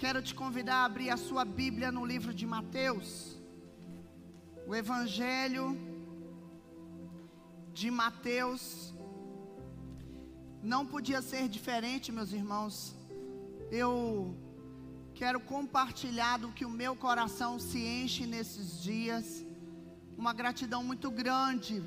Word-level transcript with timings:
Quero 0.00 0.22
te 0.22 0.34
convidar 0.34 0.76
a 0.76 0.84
abrir 0.86 1.10
a 1.10 1.16
sua 1.18 1.44
Bíblia 1.44 1.92
no 1.92 2.06
livro 2.06 2.32
de 2.32 2.46
Mateus. 2.46 3.38
O 4.66 4.74
Evangelho 4.74 5.76
de 7.74 7.90
Mateus. 7.90 8.94
Não 10.62 10.86
podia 10.86 11.20
ser 11.20 11.50
diferente, 11.50 12.10
meus 12.10 12.32
irmãos. 12.32 12.96
Eu 13.70 14.34
quero 15.14 15.38
compartilhar 15.38 16.38
do 16.38 16.50
que 16.50 16.64
o 16.64 16.70
meu 16.70 16.96
coração 16.96 17.58
se 17.58 17.80
enche 17.84 18.24
nesses 18.26 18.82
dias. 18.82 19.44
Uma 20.16 20.32
gratidão 20.32 20.82
muito 20.82 21.10
grande 21.10 21.84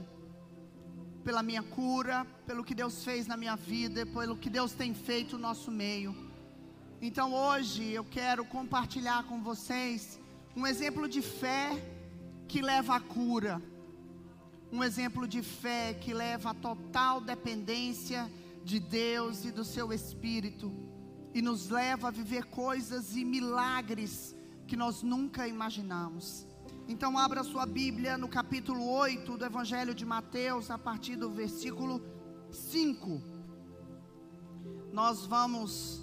pela 1.23 1.41
minha 1.41 1.63
cura, 1.63 2.27
pelo 2.45 2.63
que 2.63 2.75
Deus 2.75 3.03
fez 3.03 3.25
na 3.25 3.35
minha 3.35 3.55
vida, 3.55 4.05
pelo 4.05 4.37
que 4.37 4.51
Deus 4.51 4.71
tem 4.73 4.93
feito 4.93 5.35
no 5.35 5.41
nosso 5.47 5.71
meio. 5.71 6.32
Então 7.05 7.33
hoje 7.33 7.91
eu 7.91 8.05
quero 8.05 8.45
compartilhar 8.45 9.25
com 9.25 9.43
vocês 9.43 10.17
um 10.55 10.65
exemplo 10.65 11.05
de 11.05 11.21
fé 11.21 11.69
que 12.47 12.61
leva 12.61 12.95
à 12.95 12.99
cura. 13.01 13.61
Um 14.71 14.81
exemplo 14.81 15.27
de 15.27 15.41
fé 15.41 15.93
que 15.93 16.13
leva 16.13 16.51
à 16.51 16.53
total 16.53 17.19
dependência 17.19 18.31
de 18.63 18.79
Deus 18.79 19.43
e 19.43 19.51
do 19.51 19.65
seu 19.65 19.91
Espírito 19.91 20.71
e 21.33 21.41
nos 21.41 21.67
leva 21.67 22.07
a 22.07 22.11
viver 22.11 22.45
coisas 22.45 23.17
e 23.17 23.25
milagres 23.25 24.33
que 24.65 24.77
nós 24.77 25.03
nunca 25.03 25.45
imaginamos. 25.45 26.47
Então, 26.87 27.17
abra 27.17 27.43
sua 27.43 27.65
Bíblia 27.65 28.17
no 28.17 28.29
capítulo 28.29 28.89
8 28.89 29.37
do 29.37 29.43
Evangelho 29.43 29.93
de 29.93 30.05
Mateus, 30.05 30.71
a 30.71 30.77
partir 30.77 31.17
do 31.17 31.29
versículo 31.29 32.01
5. 32.49 33.21
Nós 34.93 35.25
vamos 35.25 36.02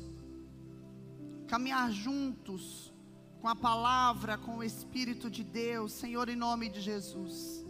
caminhar 1.51 1.91
juntos 1.91 2.95
com 3.41 3.49
a 3.49 3.57
palavra, 3.57 4.39
com 4.39 4.59
o 4.59 4.63
Espírito 4.63 5.29
de 5.29 5.43
Deus, 5.43 5.91
Senhor, 5.91 6.29
em 6.29 6.37
nome 6.37 6.69
de 6.69 6.81
Jesus. 6.81 7.67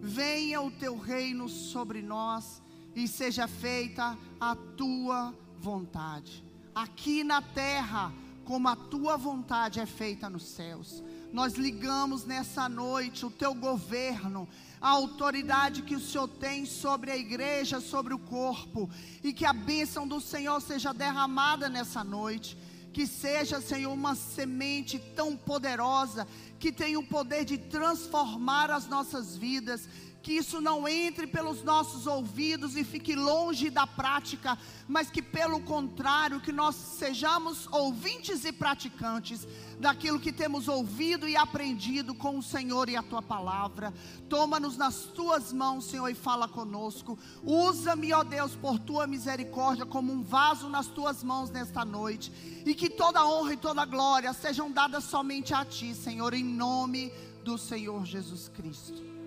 Venha 0.00 0.62
o 0.62 0.70
teu 0.70 0.96
reino 0.96 1.46
sobre 1.46 2.00
nós 2.00 2.62
e 2.96 3.06
seja 3.06 3.46
feita 3.46 4.16
a 4.40 4.56
tua 4.56 5.34
vontade, 5.58 6.42
aqui 6.74 7.22
na 7.22 7.42
terra, 7.42 8.10
como 8.46 8.66
a 8.66 8.74
tua 8.74 9.18
vontade 9.18 9.78
é 9.78 9.84
feita 9.84 10.30
nos 10.30 10.44
céus 10.44 11.04
nós 11.32 11.54
ligamos 11.54 12.24
nessa 12.24 12.68
noite 12.68 13.26
o 13.26 13.30
teu 13.30 13.54
governo, 13.54 14.48
a 14.80 14.90
autoridade 14.90 15.82
que 15.82 15.94
o 15.94 16.00
Senhor 16.00 16.28
tem 16.28 16.64
sobre 16.64 17.10
a 17.10 17.16
igreja, 17.16 17.80
sobre 17.80 18.14
o 18.14 18.18
corpo, 18.18 18.88
e 19.22 19.32
que 19.32 19.44
a 19.44 19.52
bênção 19.52 20.06
do 20.06 20.20
Senhor 20.20 20.60
seja 20.60 20.92
derramada 20.94 21.68
nessa 21.68 22.02
noite. 22.02 22.56
Que 22.92 23.06
seja, 23.06 23.60
Senhor, 23.60 23.92
uma 23.92 24.14
semente 24.14 24.98
tão 24.98 25.36
poderosa, 25.36 26.26
que 26.58 26.72
tem 26.72 26.96
o 26.96 27.02
poder 27.02 27.44
de 27.44 27.58
transformar 27.58 28.70
as 28.70 28.88
nossas 28.88 29.36
vidas, 29.36 29.88
que 30.22 30.32
isso 30.32 30.60
não 30.60 30.86
entre 30.88 31.26
pelos 31.26 31.62
nossos 31.62 32.06
ouvidos 32.06 32.76
e 32.76 32.84
fique 32.84 33.14
longe 33.14 33.70
da 33.70 33.86
prática, 33.86 34.58
mas 34.86 35.10
que 35.10 35.22
pelo 35.22 35.60
contrário, 35.60 36.40
que 36.40 36.52
nós 36.52 36.74
sejamos 36.74 37.66
ouvintes 37.70 38.44
e 38.44 38.52
praticantes 38.52 39.46
daquilo 39.78 40.18
que 40.18 40.32
temos 40.32 40.66
ouvido 40.66 41.28
e 41.28 41.36
aprendido 41.36 42.14
com 42.14 42.38
o 42.38 42.42
Senhor 42.42 42.88
e 42.88 42.96
a 42.96 43.02
tua 43.02 43.22
palavra. 43.22 43.94
Toma-nos 44.28 44.76
nas 44.76 45.04
tuas 45.04 45.52
mãos, 45.52 45.84
Senhor, 45.84 46.08
e 46.08 46.14
fala 46.14 46.48
conosco. 46.48 47.18
Usa-me, 47.44 48.12
ó 48.12 48.24
Deus, 48.24 48.56
por 48.56 48.78
tua 48.78 49.06
misericórdia, 49.06 49.86
como 49.86 50.12
um 50.12 50.22
vaso 50.22 50.68
nas 50.68 50.88
tuas 50.88 51.22
mãos 51.22 51.50
nesta 51.50 51.84
noite, 51.84 52.32
e 52.66 52.74
que 52.74 52.90
toda 52.90 53.24
honra 53.24 53.54
e 53.54 53.56
toda 53.56 53.84
glória 53.84 54.32
sejam 54.32 54.70
dadas 54.70 55.04
somente 55.04 55.54
a 55.54 55.64
ti, 55.64 55.94
Senhor, 55.94 56.34
em 56.34 56.44
nome 56.44 57.12
do 57.44 57.56
Senhor 57.56 58.04
Jesus 58.04 58.48
Cristo 58.48 59.17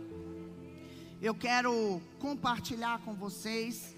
eu 1.21 1.35
quero 1.35 2.01
compartilhar 2.17 2.99
com 3.01 3.13
vocês 3.13 3.95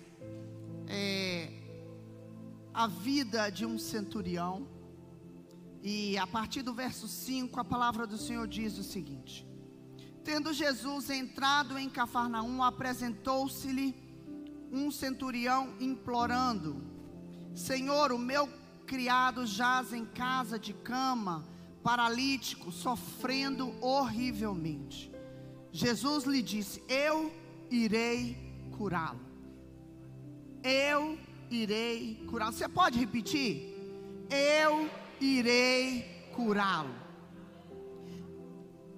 é, 0.90 1.50
a 2.74 2.86
vida 2.86 3.50
de 3.50 3.66
um 3.66 3.80
centurião. 3.80 4.68
E 5.81 6.18
a 6.18 6.28
partir 6.28 6.64
do 6.64 6.74
verso 6.74 7.08
5, 7.08 7.58
a 7.58 7.64
palavra 7.64 8.06
do 8.06 8.18
Senhor 8.18 8.46
diz 8.46 8.78
o 8.78 8.84
seguinte: 8.84 9.48
Tendo 10.22 10.52
Jesus 10.52 11.09
entrado 11.09 11.78
em 11.78 11.90
Cafarnaum, 11.90 12.62
apresentou-se-lhe 12.62 13.96
um 14.69 14.92
centurião 14.92 15.75
implorando: 15.80 16.84
Senhor, 17.56 18.12
o 18.12 18.19
meu 18.19 18.50
criado 18.86 19.46
jaz 19.46 19.94
em 19.94 20.03
casa 20.03 20.59
de 20.59 20.74
cama, 20.74 21.48
paralítico, 21.81 22.69
sofrendo 22.69 23.74
horrivelmente. 23.81 25.12
Jesus 25.74 26.26
lhe 26.26 26.44
disse: 26.44 26.84
Eu 26.88 27.34
irei 27.72 28.38
curá-lo. 28.78 29.20
Eu 30.64 31.18
irei 31.50 32.24
curá-lo. 32.30 32.54
Você 32.54 32.70
pode 32.70 33.00
repetir? 33.00 33.74
Eu 34.30 34.88
irei 35.20 36.30
curá-lo. 36.36 36.94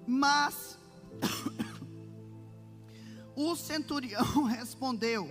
Mas 0.06 0.78
o 3.34 3.56
centurião 3.56 4.44
respondeu: 4.44 5.30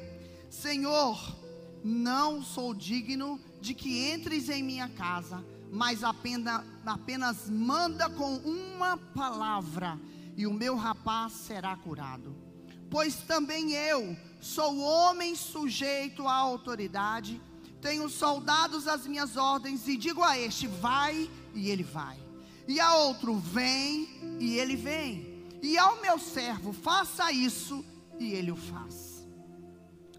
Senhor, 0.49 1.37
não 1.83 2.43
sou 2.43 2.73
digno 2.73 3.39
de 3.61 3.75
que 3.75 4.11
entres 4.11 4.49
em 4.49 4.63
minha 4.63 4.89
casa, 4.89 5.45
mas 5.71 6.03
apenas, 6.03 6.65
apenas 6.83 7.47
manda 7.47 8.09
com 8.09 8.37
uma 8.37 8.97
palavra 8.97 9.99
e 10.35 10.45
o 10.45 10.53
meu 10.53 10.75
rapaz 10.75 11.33
será 11.33 11.75
curado. 11.75 12.35
Pois 12.89 13.15
também 13.15 13.71
eu 13.71 14.15
sou 14.39 14.77
homem 14.79 15.35
sujeito 15.35 16.27
à 16.27 16.33
autoridade, 16.33 17.41
tenho 17.81 18.09
soldados 18.09 18.87
às 18.87 19.05
minhas 19.07 19.37
ordens, 19.37 19.87
e 19.87 19.97
digo 19.97 20.23
a 20.23 20.37
este: 20.37 20.67
vai, 20.67 21.29
e 21.53 21.69
ele 21.69 21.83
vai, 21.83 22.17
e 22.67 22.79
a 22.79 22.95
outro: 22.95 23.35
vem, 23.37 24.37
e 24.39 24.57
ele 24.57 24.75
vem, 24.75 25.45
e 25.61 25.77
ao 25.77 26.01
meu 26.01 26.19
servo: 26.19 26.73
faça 26.73 27.31
isso, 27.31 27.83
e 28.19 28.33
ele 28.33 28.51
o 28.51 28.55
faz. 28.55 29.27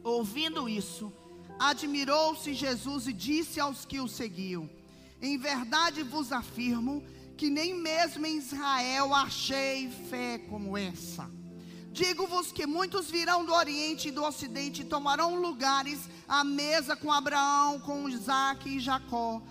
Ouvindo 0.03 0.69
isso, 0.69 1.13
admirou-se 1.59 2.55
Jesus 2.55 3.07
e 3.09 3.13
disse 3.13 3.59
aos 3.61 3.85
que 3.85 4.01
o 4.01 4.09
seguiam: 4.09 4.69
Em 5.21 5.39
verdade 5.39 6.03
vos 6.03 6.33
afirmo 6.33 7.03
que 7.37 7.51
nem 7.51 7.75
mesmo 7.75 8.25
em 8.25 8.39
Israel 8.39 9.15
achei 9.15 9.91
fé 10.09 10.39
como 10.39 10.77
essa. 10.77 11.31
Digo-vos 11.93 12.53
que 12.53 12.67
muitos 12.67 13.11
virão 13.11 13.45
do 13.45 13.53
Oriente 13.53 14.09
e 14.09 14.11
do 14.11 14.23
Ocidente 14.23 14.83
e 14.83 14.85
tomarão 14.85 15.41
lugares 15.41 16.09
à 16.29 16.45
mesa 16.45 16.95
com 16.95 17.11
Abraão, 17.13 17.81
com 17.81 18.09
Isaac 18.09 18.69
e 18.69 18.81
Jacó, 18.81 19.43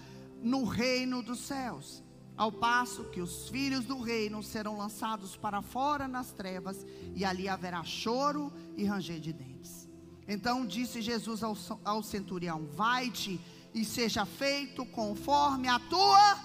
no 0.41 0.63
reino 0.63 1.23
dos 1.23 1.39
céus. 1.39 2.03
Ao 2.37 2.51
passo 2.51 3.05
que 3.05 3.21
os 3.21 3.49
filhos 3.49 3.85
do 3.85 3.99
reino 3.99 4.43
serão 4.43 4.77
lançados 4.77 5.35
para 5.35 5.61
fora 5.61 6.07
nas 6.07 6.31
trevas, 6.31 6.85
e 7.15 7.23
ali 7.23 7.47
haverá 7.47 7.83
choro 7.83 8.51
e 8.75 8.83
ranger 8.83 9.19
de 9.19 9.31
dentes. 9.31 9.89
Então 10.27 10.65
disse 10.65 11.01
Jesus 11.01 11.41
ao, 11.41 11.57
ao 11.83 12.03
centurião: 12.03 12.67
Vai-te 12.67 13.39
e 13.73 13.85
seja 13.85 14.25
feito 14.25 14.85
conforme 14.85 15.67
a 15.67 15.79
tua 15.79 16.39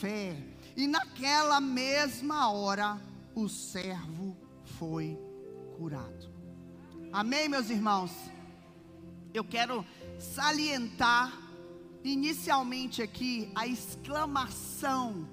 fé. 0.00 0.36
E 0.78 0.86
naquela 0.86 1.60
mesma 1.60 2.52
hora, 2.52 3.02
o 3.34 3.48
servo 3.48 4.36
foi 4.78 5.18
curado. 5.76 6.32
Amém, 7.12 7.48
meus 7.48 7.68
irmãos? 7.68 8.12
Eu 9.34 9.42
quero 9.42 9.84
salientar 10.20 11.36
inicialmente 12.04 13.02
aqui 13.02 13.50
a 13.56 13.66
exclamação, 13.66 15.28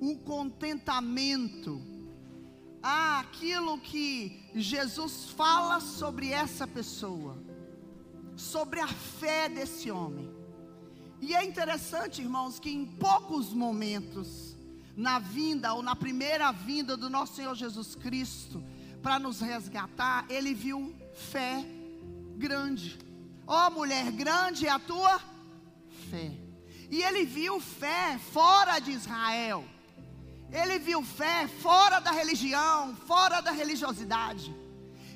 o 0.00 0.16
contentamento, 0.16 1.82
ah, 2.82 3.20
aquilo 3.20 3.78
que 3.78 4.42
Jesus 4.54 5.28
fala 5.36 5.80
sobre 5.80 6.30
essa 6.30 6.66
pessoa, 6.66 7.36
sobre 8.34 8.80
a 8.80 8.88
fé 8.88 9.50
desse 9.50 9.90
homem. 9.90 10.32
E 11.20 11.34
é 11.34 11.44
interessante, 11.44 12.22
irmãos, 12.22 12.58
que 12.58 12.70
em 12.70 12.86
poucos 12.86 13.52
momentos, 13.52 14.47
na 14.98 15.20
vinda 15.20 15.74
ou 15.74 15.80
na 15.80 15.94
primeira 15.94 16.50
vinda 16.50 16.96
do 16.96 17.08
nosso 17.08 17.36
Senhor 17.36 17.54
Jesus 17.54 17.94
Cristo 17.94 18.64
para 19.00 19.16
nos 19.16 19.40
resgatar, 19.40 20.26
ele 20.28 20.52
viu 20.52 20.92
fé 21.14 21.64
grande. 22.36 22.98
Ó 23.46 23.68
oh, 23.68 23.70
mulher, 23.70 24.10
grande 24.10 24.66
é 24.66 24.70
a 24.70 24.78
tua 24.80 25.20
fé. 26.10 26.32
E 26.90 27.00
ele 27.00 27.24
viu 27.24 27.60
fé 27.60 28.18
fora 28.32 28.80
de 28.80 28.90
Israel. 28.90 29.64
Ele 30.50 30.80
viu 30.80 31.00
fé 31.04 31.46
fora 31.46 32.00
da 32.00 32.10
religião, 32.10 32.96
fora 33.06 33.40
da 33.40 33.52
religiosidade. 33.52 34.52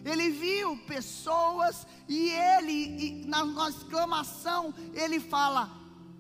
Ele 0.05 0.31
viu 0.31 0.77
pessoas 0.87 1.89
e 2.09 2.31
ele, 2.31 2.73
e 2.73 3.27
na, 3.27 3.45
exclamação, 3.69 4.73
ele 4.95 5.19
fala: 5.19 5.69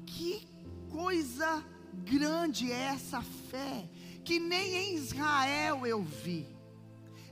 Que 0.05 0.49
coisa 0.91 1.65
grande 1.93 2.71
é 2.71 2.83
essa 2.95 3.23
fé 3.23 3.89
que 4.25 4.39
nem 4.39 4.75
em 4.75 4.95
Israel 4.95 5.87
eu 5.87 6.03
vi, 6.03 6.47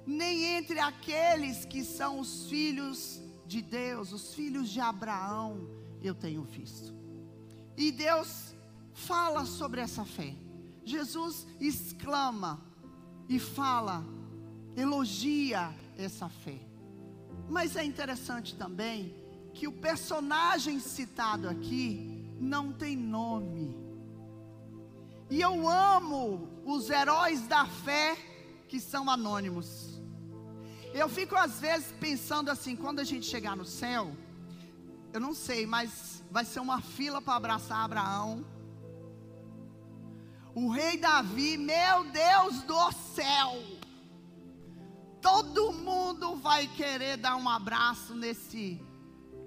nem 0.07 0.57
entre 0.57 0.79
aqueles 0.81 1.65
que 1.65 1.85
são 1.85 2.19
os 2.19 2.49
filhos 2.49 3.21
de 3.47 3.62
Deus, 3.62 4.12
os 4.12 4.35
filhos 4.35 4.69
de 4.69 4.81
Abraão, 4.81 5.69
eu 6.03 6.15
tenho 6.15 6.43
visto. 6.43 6.95
E 7.77 7.93
Deus 7.93 8.55
fala 8.93 9.45
sobre 9.45 9.81
essa 9.81 10.05
fé. 10.05 10.35
Jesus 10.85 11.47
exclama 11.61 12.61
e 13.29 13.39
fala, 13.39 14.05
elogia 14.77 15.75
essa 15.97 16.29
fé. 16.29 16.59
Mas 17.49 17.77
é 17.77 17.85
interessante 17.85 18.55
também 18.56 19.15
que 19.53 19.67
o 19.67 19.73
personagem 19.73 20.81
citado 20.81 21.49
aqui 21.49 22.35
não 22.39 22.73
tem 22.73 22.97
nome. 22.97 23.77
E 25.31 25.41
eu 25.41 25.69
amo 25.69 26.49
os 26.65 26.91
heróis 26.91 27.47
da 27.47 27.65
fé 27.65 28.17
que 28.69 28.81
são 28.81 29.09
anônimos. 29.09 30.00
Eu 30.93 31.09
fico 31.09 31.37
às 31.37 31.61
vezes 31.61 31.93
pensando 32.00 32.50
assim, 32.50 32.75
quando 32.75 32.99
a 32.99 33.05
gente 33.05 33.27
chegar 33.27 33.56
no 33.56 33.65
céu, 33.65 34.12
eu 35.12 35.21
não 35.21 35.32
sei, 35.32 35.67
mas 35.67 36.25
vai 36.31 36.44
ser 36.44 36.59
uma 36.59 36.81
fila 36.81 37.23
para 37.23 37.37
abraçar 37.37 37.85
Abraão. 37.85 38.44
O 40.53 40.69
rei 40.69 40.97
Davi, 40.97 41.56
meu 41.56 42.05
Deus 42.11 42.62
do 42.62 42.93
céu. 42.93 43.62
Todo 45.23 45.73
mundo 45.73 46.37
vai 46.37 46.67
querer 46.67 47.17
dar 47.17 47.37
um 47.37 47.49
abraço 47.49 48.15
nesse 48.15 48.81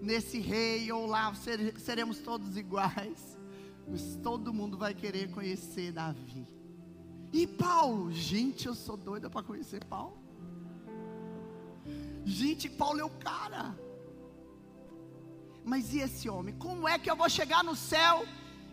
nesse 0.01 0.38
rei 0.38 0.91
ou 0.91 1.06
lá 1.06 1.33
seremos 1.77 2.19
todos 2.19 2.57
iguais. 2.57 3.32
Mas 3.88 4.15
todo 4.24 4.53
mundo 4.53 4.77
vai 4.77 4.94
querer 4.94 5.30
conhecer 5.31 5.91
Davi. 5.91 6.47
E 7.31 7.45
Paulo, 7.47 8.12
gente, 8.12 8.68
eu 8.68 8.75
sou 8.75 8.95
doida 8.95 9.30
para 9.30 9.44
conhecer 9.44 9.83
Paulo. 9.85 10.18
Gente, 12.24 12.69
Paulo 12.69 13.00
é 13.00 13.03
o 13.03 13.09
cara. 13.09 13.77
Mas 15.63 15.94
e 15.94 16.00
esse 16.00 16.30
homem? 16.30 16.56
Como 16.56 16.88
é 16.88 16.97
que 17.00 17.09
eu 17.09 17.15
vou 17.15 17.30
chegar 17.30 17.63
no 17.63 17.75
céu 17.75 18.25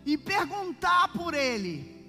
e 0.05 0.17
perguntar 0.17 1.11
por 1.13 1.33
ele? 1.33 1.99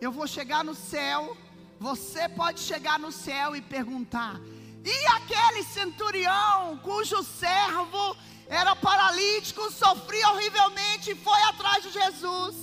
Eu 0.00 0.12
vou 0.12 0.26
chegar 0.26 0.62
no 0.64 0.74
céu, 0.74 1.36
você 1.78 2.28
pode 2.28 2.60
chegar 2.60 2.98
no 2.98 3.12
céu 3.12 3.54
e 3.56 3.60
perguntar: 3.60 4.40
e 4.88 5.06
aquele 5.08 5.64
centurião 5.64 6.78
cujo 6.78 7.20
servo 7.24 8.16
era 8.46 8.76
paralítico, 8.76 9.68
sofria 9.72 10.30
horrivelmente 10.30 11.10
e 11.10 11.16
foi 11.16 11.42
atrás 11.42 11.82
de 11.82 11.90
Jesus. 11.90 12.54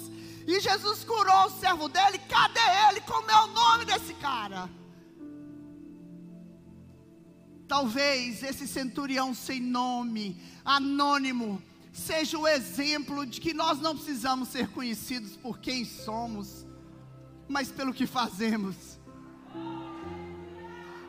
E 0.48 0.58
Jesus 0.62 1.04
curou 1.04 1.48
o 1.48 1.50
servo 1.50 1.90
dele. 1.90 2.18
Cadê 2.30 2.62
ele? 2.90 3.02
Como 3.02 3.30
é 3.30 3.44
o 3.44 3.48
nome 3.48 3.84
desse 3.84 4.14
cara? 4.14 4.70
Talvez 7.68 8.42
esse 8.42 8.70
centurião 8.70 9.34
sem 9.34 9.60
nome, 9.60 10.42
anônimo, 10.64 11.62
seja 11.92 12.38
o 12.38 12.48
exemplo 12.48 13.26
de 13.26 13.42
que 13.42 13.54
nós 13.54 13.80
não 13.80 13.98
precisamos 13.98 14.48
ser 14.48 14.70
conhecidos 14.70 15.36
por 15.36 15.60
quem 15.60 15.84
somos, 15.84 16.66
mas 17.50 17.70
pelo 17.70 17.94
que 17.94 18.08
fazemos. 18.08 19.03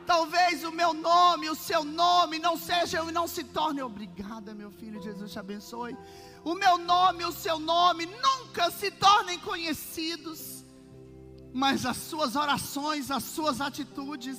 Talvez 0.07 0.65
o 0.65 0.71
meu 0.71 0.93
nome, 0.93 1.49
o 1.49 1.55
seu 1.55 1.83
nome 1.83 2.39
não 2.39 2.57
sejam 2.57 3.09
e 3.09 3.13
não 3.13 3.27
se 3.27 3.43
torne 3.43 3.83
obrigada, 3.83 4.55
meu 4.55 4.71
filho, 4.71 5.03
Jesus 5.03 5.33
te 5.33 5.39
abençoe. 5.39 5.97
O 6.45 6.55
meu 6.55 6.77
nome, 6.77 7.25
o 7.25 7.33
seu 7.33 7.59
nome 7.59 8.07
nunca 8.07 8.71
se 8.71 8.91
tornem 8.91 9.39
conhecidos, 9.39 10.65
mas 11.53 11.87
as 11.87 11.97
suas 11.97 12.37
orações, 12.37 13.11
as 13.11 13.25
suas 13.25 13.61
atitudes, 13.61 14.39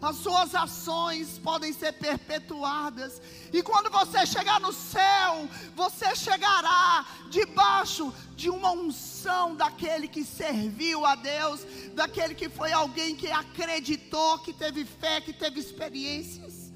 as 0.00 0.16
suas 0.16 0.54
ações 0.54 1.38
podem 1.38 1.72
ser 1.72 1.92
perpetuadas. 1.92 3.20
E 3.52 3.62
quando 3.62 3.90
você 3.90 4.26
chegar 4.26 4.60
no 4.60 4.72
céu, 4.72 5.48
você 5.74 6.14
chegará 6.14 7.06
debaixo 7.30 8.12
de 8.34 8.50
uma 8.50 8.70
unção 8.72 9.54
daquele 9.54 10.06
que 10.08 10.24
serviu 10.24 11.06
a 11.06 11.14
Deus, 11.14 11.64
daquele 11.96 12.34
que 12.34 12.48
foi 12.48 12.70
alguém 12.72 13.16
que 13.16 13.28
acreditou, 13.28 14.38
que 14.38 14.52
teve 14.52 14.84
fé, 14.84 15.20
que 15.20 15.32
teve 15.32 15.58
experiências, 15.58 16.72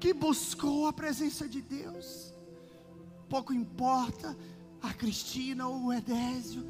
que 0.00 0.14
buscou 0.14 0.86
a 0.86 0.92
presença 0.92 1.46
de 1.46 1.60
Deus. 1.60 2.32
Pouco 3.28 3.52
importa 3.52 4.34
a 4.80 4.94
Cristina 4.94 5.68
ou 5.68 5.86
o 5.86 5.92
Edésio 5.92 6.64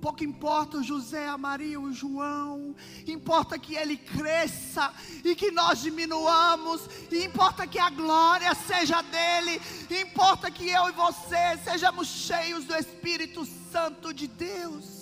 Pouco 0.00 0.22
importa 0.22 0.78
o 0.78 0.82
José, 0.82 1.26
a 1.26 1.38
Maria, 1.38 1.80
o 1.80 1.92
João, 1.92 2.76
importa 3.06 3.58
que 3.58 3.74
ele 3.74 3.96
cresça 3.96 4.92
e 5.24 5.34
que 5.34 5.50
nós 5.50 5.82
diminuamos, 5.82 6.82
importa 7.10 7.66
que 7.66 7.78
a 7.78 7.90
glória 7.90 8.54
seja 8.54 9.02
dele, 9.02 9.60
importa 9.90 10.48
que 10.48 10.68
eu 10.68 10.88
e 10.88 10.92
você 10.92 11.58
sejamos 11.64 12.06
cheios 12.06 12.64
do 12.64 12.76
Espírito 12.76 13.44
Santo 13.72 14.12
de 14.12 14.26
Deus. 14.28 14.95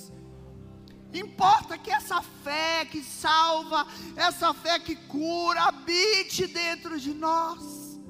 Importa 1.15 1.79
que 1.79 1.91
essa 1.91 2.21
fé 2.23 2.85
que 2.85 3.03
salva, 3.03 3.87
essa 4.17 4.53
fé 4.53 4.79
que 4.79 4.97
cura, 4.97 5.63
habite 5.63 6.47
dentro 6.47 6.99
de 6.99 7.15
nós. 7.15 8.01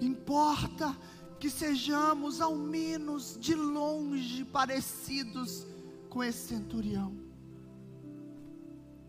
Importa 0.00 0.96
que 1.38 1.50
sejamos 1.50 2.40
ao 2.40 2.56
menos 2.56 3.36
de 3.38 3.54
longe 3.54 4.44
parecidos 4.44 5.66
com 6.08 6.22
esse 6.24 6.48
centurião. 6.48 7.16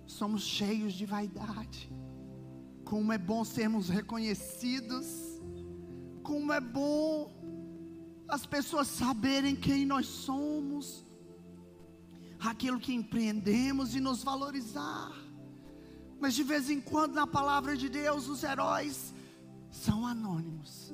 Somos 0.06 0.44
cheios 0.44 0.94
de 0.94 1.06
vaidade. 1.06 1.92
Como 2.84 3.12
é 3.14 3.18
bom 3.18 3.44
sermos 3.44 3.90
reconhecidos. 3.90 5.06
Como 6.22 6.52
é 6.52 6.60
bom 6.60 7.32
as 8.28 8.46
pessoas 8.46 8.88
saberem 8.88 9.56
quem 9.56 9.86
nós 9.86 10.08
somos, 10.08 11.06
aquilo 12.50 12.80
que 12.80 12.94
empreendemos 12.94 13.96
e 13.96 14.00
nos 14.00 14.24
valorizar. 14.24 15.12
Mas 16.20 16.34
de 16.34 16.44
vez 16.44 16.70
em 16.70 16.80
quando, 16.80 17.14
na 17.14 17.28
palavra 17.28 17.76
de 17.76 17.90
Deus, 17.90 18.28
os 18.28 18.44
heróis 18.44 19.14
são 19.70 20.06
anônimos 20.06 20.94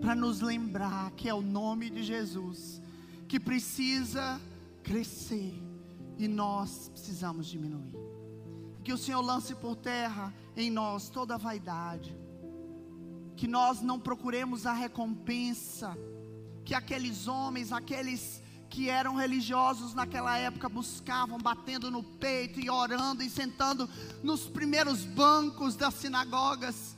para 0.00 0.14
nos 0.14 0.40
lembrar 0.40 1.10
que 1.12 1.28
é 1.28 1.34
o 1.34 1.42
nome 1.42 1.90
de 1.90 2.02
Jesus 2.02 2.80
que 3.28 3.38
precisa 3.38 4.40
crescer 4.82 5.54
e 6.18 6.26
nós 6.26 6.88
precisamos 6.88 7.46
diminuir. 7.46 7.94
Que 8.82 8.92
o 8.92 8.98
Senhor 8.98 9.20
lance 9.20 9.54
por 9.54 9.76
terra 9.76 10.34
em 10.56 10.70
nós 10.70 11.08
toda 11.08 11.34
a 11.34 11.38
vaidade, 11.38 12.16
que 13.36 13.46
nós 13.46 13.82
não 13.82 14.00
procuremos 14.00 14.66
a 14.66 14.72
recompensa 14.72 15.96
que 16.64 16.74
aqueles 16.74 17.26
homens, 17.26 17.72
aqueles 17.72 18.39
que 18.70 18.88
eram 18.88 19.16
religiosos 19.16 19.94
naquela 19.94 20.38
época 20.38 20.68
buscavam, 20.68 21.38
batendo 21.38 21.90
no 21.90 22.04
peito 22.04 22.60
e 22.60 22.70
orando 22.70 23.20
e 23.20 23.28
sentando 23.28 23.90
nos 24.22 24.46
primeiros 24.48 25.04
bancos 25.04 25.74
das 25.74 25.94
sinagogas 25.94 26.96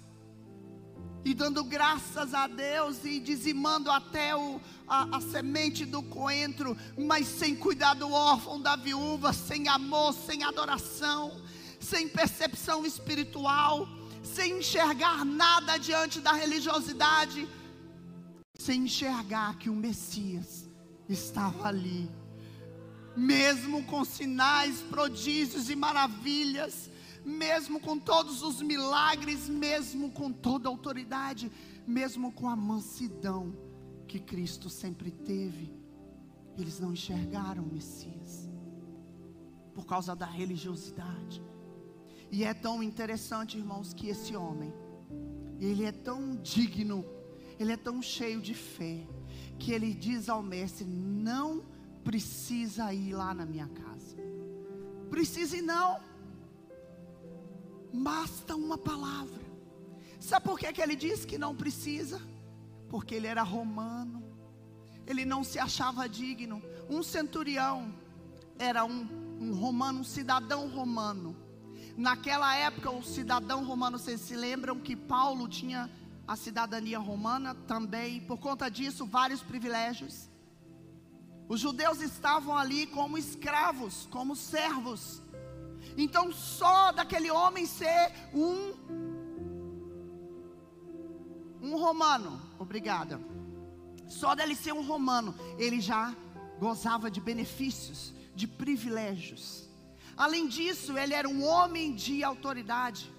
e 1.25 1.33
dando 1.33 1.65
graças 1.65 2.35
a 2.35 2.47
Deus 2.47 3.05
e 3.05 3.19
dizimando 3.19 3.91
até 3.91 4.37
o, 4.37 4.61
a, 4.87 5.17
a, 5.17 5.21
semente 5.21 5.87
do 5.87 6.03
coentro, 6.03 6.77
mas 6.99 7.27
sem 7.27 7.57
cuidar 7.57 7.95
do 7.95 8.11
órfão, 8.13 8.61
da 8.61 8.77
viúva, 8.77 9.33
sem 9.33 9.67
amor, 9.69 10.13
sem 10.13 10.43
adoração, 10.43 11.41
sem 11.81 12.07
percepção 12.07 12.85
espiritual, 12.85 13.89
sem 14.23 14.59
enxergar 14.59 15.25
nada 15.25 15.79
diante 15.79 16.21
da 16.21 16.33
religiosidade, 16.33 17.49
sem 18.59 18.83
enxergar 18.83 19.57
que 19.57 19.71
o 19.71 19.75
Messias 19.75 20.62
estava 21.13 21.69
ali, 21.69 22.11
mesmo 23.17 23.85
com 23.85 24.05
sinais, 24.05 24.81
prodígios 24.83 25.69
e 25.71 25.77
maravilhas, 25.77 26.91
mesmo 27.25 27.81
com 27.81 27.99
todos 27.99 28.43
os 28.43 28.61
milagres, 28.61 29.49
mesmo 29.49 30.11
com 30.11 30.33
toda 30.33 30.69
a 30.69 30.73
autoridade, 30.73 31.51
mesmo 31.87 32.33
com 32.33 32.49
a 32.49 32.57
mansidão 32.57 33.55
que 34.07 34.19
Cristo 34.19 34.69
sempre 34.69 35.11
teve, 35.11 35.73
eles 36.57 36.79
não 36.79 36.93
enxergaram 36.93 37.63
o 37.63 37.73
Messias 37.73 38.51
por 39.75 39.87
causa 39.87 40.15
da 40.15 40.27
religiosidade. 40.27 41.43
E 42.31 42.45
é 42.45 42.53
tão 42.55 42.83
interessante, 42.83 43.59
irmãos, 43.59 43.95
que 43.95 44.09
esse 44.09 44.37
homem, 44.37 44.73
ele 45.61 45.85
é 45.85 45.93
tão 45.93 46.37
digno, 46.37 47.05
ele 47.59 47.73
é 47.73 47.77
tão 47.77 48.03
cheio 48.03 48.41
de 48.41 48.55
fé, 48.55 49.07
que 49.63 49.71
ele 49.71 49.95
diz 49.95 50.29
ao 50.29 50.43
mestre: 50.43 50.85
Não 50.85 51.63
precisa 52.03 52.93
ir 52.93 53.15
lá 53.15 53.33
na 53.33 53.47
minha 53.47 53.69
casa, 53.69 54.17
precise 55.09 55.63
não 55.63 56.01
basta 57.93 58.57
uma 58.57 58.77
palavra. 58.77 59.43
Sabe 60.19 60.47
por 60.47 60.59
que, 60.59 60.73
que 60.73 60.81
ele 60.81 60.97
disse 60.97 61.27
que 61.27 61.39
não 61.39 61.55
precisa? 61.55 62.21
Porque 62.89 63.15
ele 63.15 63.27
era 63.27 63.43
romano, 63.43 64.23
ele 65.07 65.25
não 65.25 65.45
se 65.45 65.59
achava 65.59 66.09
digno. 66.09 66.63
Um 66.89 67.03
centurião 67.03 67.95
era 68.59 68.85
um, 68.85 69.07
um 69.41 69.55
romano, 69.55 70.01
um 70.01 70.05
cidadão 70.05 70.69
romano. 70.69 71.37
Naquela 71.97 72.55
época, 72.57 72.91
o 72.91 73.03
cidadão 73.03 73.65
romano, 73.65 73.99
vocês 73.99 74.21
se 74.21 74.35
lembram 74.35 74.81
que 74.81 74.97
Paulo 74.97 75.47
tinha 75.49 75.91
a 76.27 76.37
cidadania 76.37 76.99
romana 76.99 77.55
também, 77.67 78.21
por 78.21 78.39
conta 78.39 78.71
disso, 78.71 79.05
vários 79.07 79.43
privilégios. 79.43 80.29
Os 81.49 81.61
judeus 81.61 82.01
estavam 82.01 82.57
ali 82.57 82.87
como 82.87 83.19
escravos, 83.19 84.09
como 84.11 84.35
servos. 84.35 85.23
Então, 85.97 86.33
só 86.33 86.93
daquele 86.93 87.31
homem 87.31 87.67
ser 87.67 88.13
um 88.33 88.73
um 91.61 91.77
romano, 91.77 92.41
obrigada. 92.59 93.21
Só 94.09 94.35
dele 94.35 94.55
ser 94.57 94.73
um 94.73 94.85
romano, 94.85 95.35
ele 95.59 95.81
já 95.81 96.15
gozava 96.59 97.11
de 97.11 97.21
benefícios, 97.21 98.13
de 98.35 98.49
privilégios. 98.49 99.69
Além 100.17 100.49
disso, 100.49 100.99
ele 100.99 101.15
era 101.15 101.29
um 101.29 101.45
homem 101.45 101.95
de 101.95 102.25
autoridade. 102.25 103.11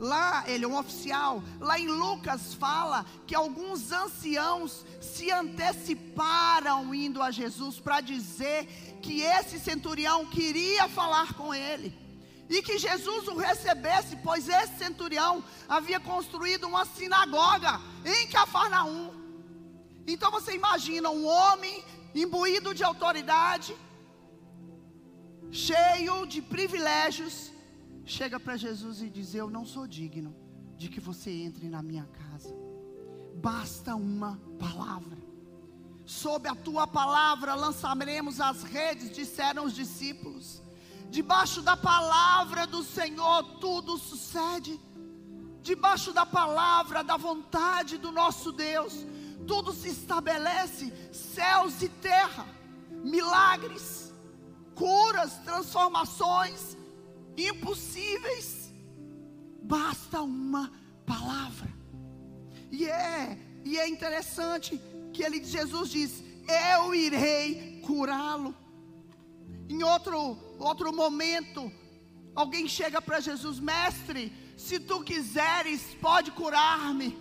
Lá, 0.00 0.44
ele 0.46 0.64
é 0.64 0.68
um 0.68 0.78
oficial. 0.78 1.42
Lá 1.60 1.78
em 1.78 1.86
Lucas 1.86 2.54
fala 2.54 3.04
que 3.26 3.34
alguns 3.34 3.92
anciãos 3.92 4.86
se 4.98 5.30
anteciparam 5.30 6.94
indo 6.94 7.22
a 7.22 7.30
Jesus 7.30 7.78
para 7.78 8.00
dizer 8.00 8.64
que 9.02 9.20
esse 9.20 9.60
centurião 9.60 10.24
queria 10.24 10.88
falar 10.88 11.34
com 11.34 11.54
ele. 11.54 11.94
E 12.48 12.62
que 12.62 12.78
Jesus 12.78 13.28
o 13.28 13.36
recebesse, 13.36 14.16
pois 14.16 14.48
esse 14.48 14.78
centurião 14.78 15.44
havia 15.68 16.00
construído 16.00 16.66
uma 16.66 16.86
sinagoga 16.86 17.78
em 18.04 18.26
Cafarnaum. 18.26 19.12
Então 20.06 20.30
você 20.30 20.54
imagina 20.54 21.10
um 21.10 21.26
homem 21.26 21.84
imbuído 22.14 22.74
de 22.74 22.82
autoridade, 22.82 23.76
cheio 25.52 26.26
de 26.26 26.40
privilégios, 26.40 27.49
chega 28.10 28.40
para 28.40 28.56
Jesus 28.56 29.00
e 29.00 29.08
diz: 29.08 29.34
Eu 29.34 29.48
não 29.48 29.64
sou 29.64 29.86
digno 29.86 30.34
de 30.76 30.88
que 30.88 31.00
você 31.00 31.30
entre 31.30 31.68
na 31.68 31.82
minha 31.82 32.04
casa. 32.06 32.54
Basta 33.36 33.94
uma 33.94 34.38
palavra. 34.58 35.16
Sob 36.04 36.48
a 36.48 36.54
tua 36.54 36.86
palavra 36.86 37.54
lançaremos 37.54 38.40
as 38.40 38.64
redes, 38.64 39.12
disseram 39.12 39.64
os 39.64 39.74
discípulos. 39.74 40.60
Debaixo 41.08 41.62
da 41.62 41.76
palavra 41.76 42.66
do 42.66 42.82
Senhor 42.82 43.42
tudo 43.60 43.96
sucede. 43.96 44.78
Debaixo 45.62 46.12
da 46.12 46.26
palavra, 46.26 47.04
da 47.04 47.16
vontade 47.16 47.98
do 47.98 48.10
nosso 48.10 48.50
Deus, 48.50 49.06
tudo 49.46 49.72
se 49.72 49.88
estabelece 49.88 50.92
céus 51.12 51.82
e 51.82 51.88
terra, 51.88 52.46
milagres, 53.04 54.12
curas, 54.74 55.34
transformações 55.44 56.79
impossíveis. 57.36 58.72
Basta 59.62 60.20
uma 60.20 60.72
palavra. 61.06 61.68
E 62.70 62.86
é, 62.86 63.38
e 63.64 63.78
é 63.78 63.88
interessante 63.88 64.80
que 65.12 65.22
ele 65.22 65.42
Jesus 65.44 65.90
diz: 65.90 66.22
"Eu 66.74 66.94
irei 66.94 67.80
curá-lo". 67.86 68.54
Em 69.68 69.82
outro 69.82 70.38
outro 70.58 70.92
momento, 70.92 71.70
alguém 72.34 72.68
chega 72.68 73.00
para 73.02 73.20
Jesus: 73.20 73.58
"Mestre, 73.58 74.32
se 74.56 74.78
tu 74.78 75.02
quiseres, 75.02 75.82
pode 76.00 76.30
curar-me". 76.30 77.16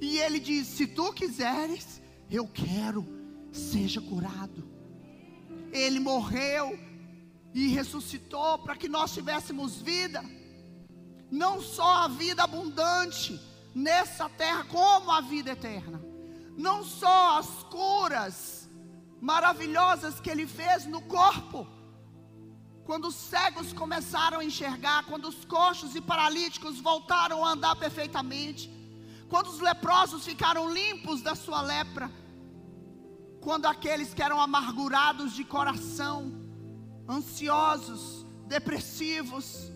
E 0.00 0.18
ele 0.18 0.38
diz: 0.38 0.66
Se 0.66 0.86
tu 0.86 1.12
quiseres, 1.12 2.00
eu 2.30 2.46
quero, 2.46 3.06
seja 3.52 4.00
curado. 4.00 4.68
Ele 5.72 5.98
morreu 5.98 6.78
e 7.54 7.68
ressuscitou 7.68 8.58
para 8.58 8.76
que 8.76 8.88
nós 8.88 9.14
tivéssemos 9.14 9.80
vida, 9.80 10.22
não 11.30 11.62
só 11.62 12.04
a 12.04 12.08
vida 12.08 12.42
abundante 12.42 13.40
nessa 13.72 14.28
terra, 14.28 14.64
como 14.64 15.10
a 15.10 15.20
vida 15.20 15.52
eterna. 15.52 16.02
Não 16.56 16.84
só 16.84 17.38
as 17.38 17.48
curas 17.64 18.68
maravilhosas 19.20 20.20
que 20.20 20.30
ele 20.30 20.46
fez 20.46 20.84
no 20.84 21.00
corpo, 21.02 21.66
quando 22.84 23.08
os 23.08 23.14
cegos 23.14 23.72
começaram 23.72 24.40
a 24.40 24.44
enxergar, 24.44 25.06
quando 25.06 25.26
os 25.28 25.44
coxos 25.44 25.94
e 25.94 26.00
paralíticos 26.00 26.80
voltaram 26.80 27.44
a 27.44 27.52
andar 27.52 27.76
perfeitamente, 27.76 28.70
quando 29.28 29.46
os 29.46 29.60
leprosos 29.60 30.24
ficaram 30.24 30.72
limpos 30.72 31.22
da 31.22 31.34
sua 31.34 31.62
lepra, 31.62 32.10
quando 33.40 33.66
aqueles 33.66 34.12
que 34.12 34.22
eram 34.22 34.40
amargurados 34.40 35.32
de 35.32 35.44
coração, 35.44 36.43
ansiosos, 37.08 38.26
depressivos, 38.46 39.70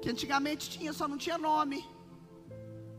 que 0.00 0.08
antigamente 0.08 0.70
tinha, 0.70 0.92
só 0.92 1.08
não 1.08 1.18
tinha 1.18 1.38
nome. 1.38 1.84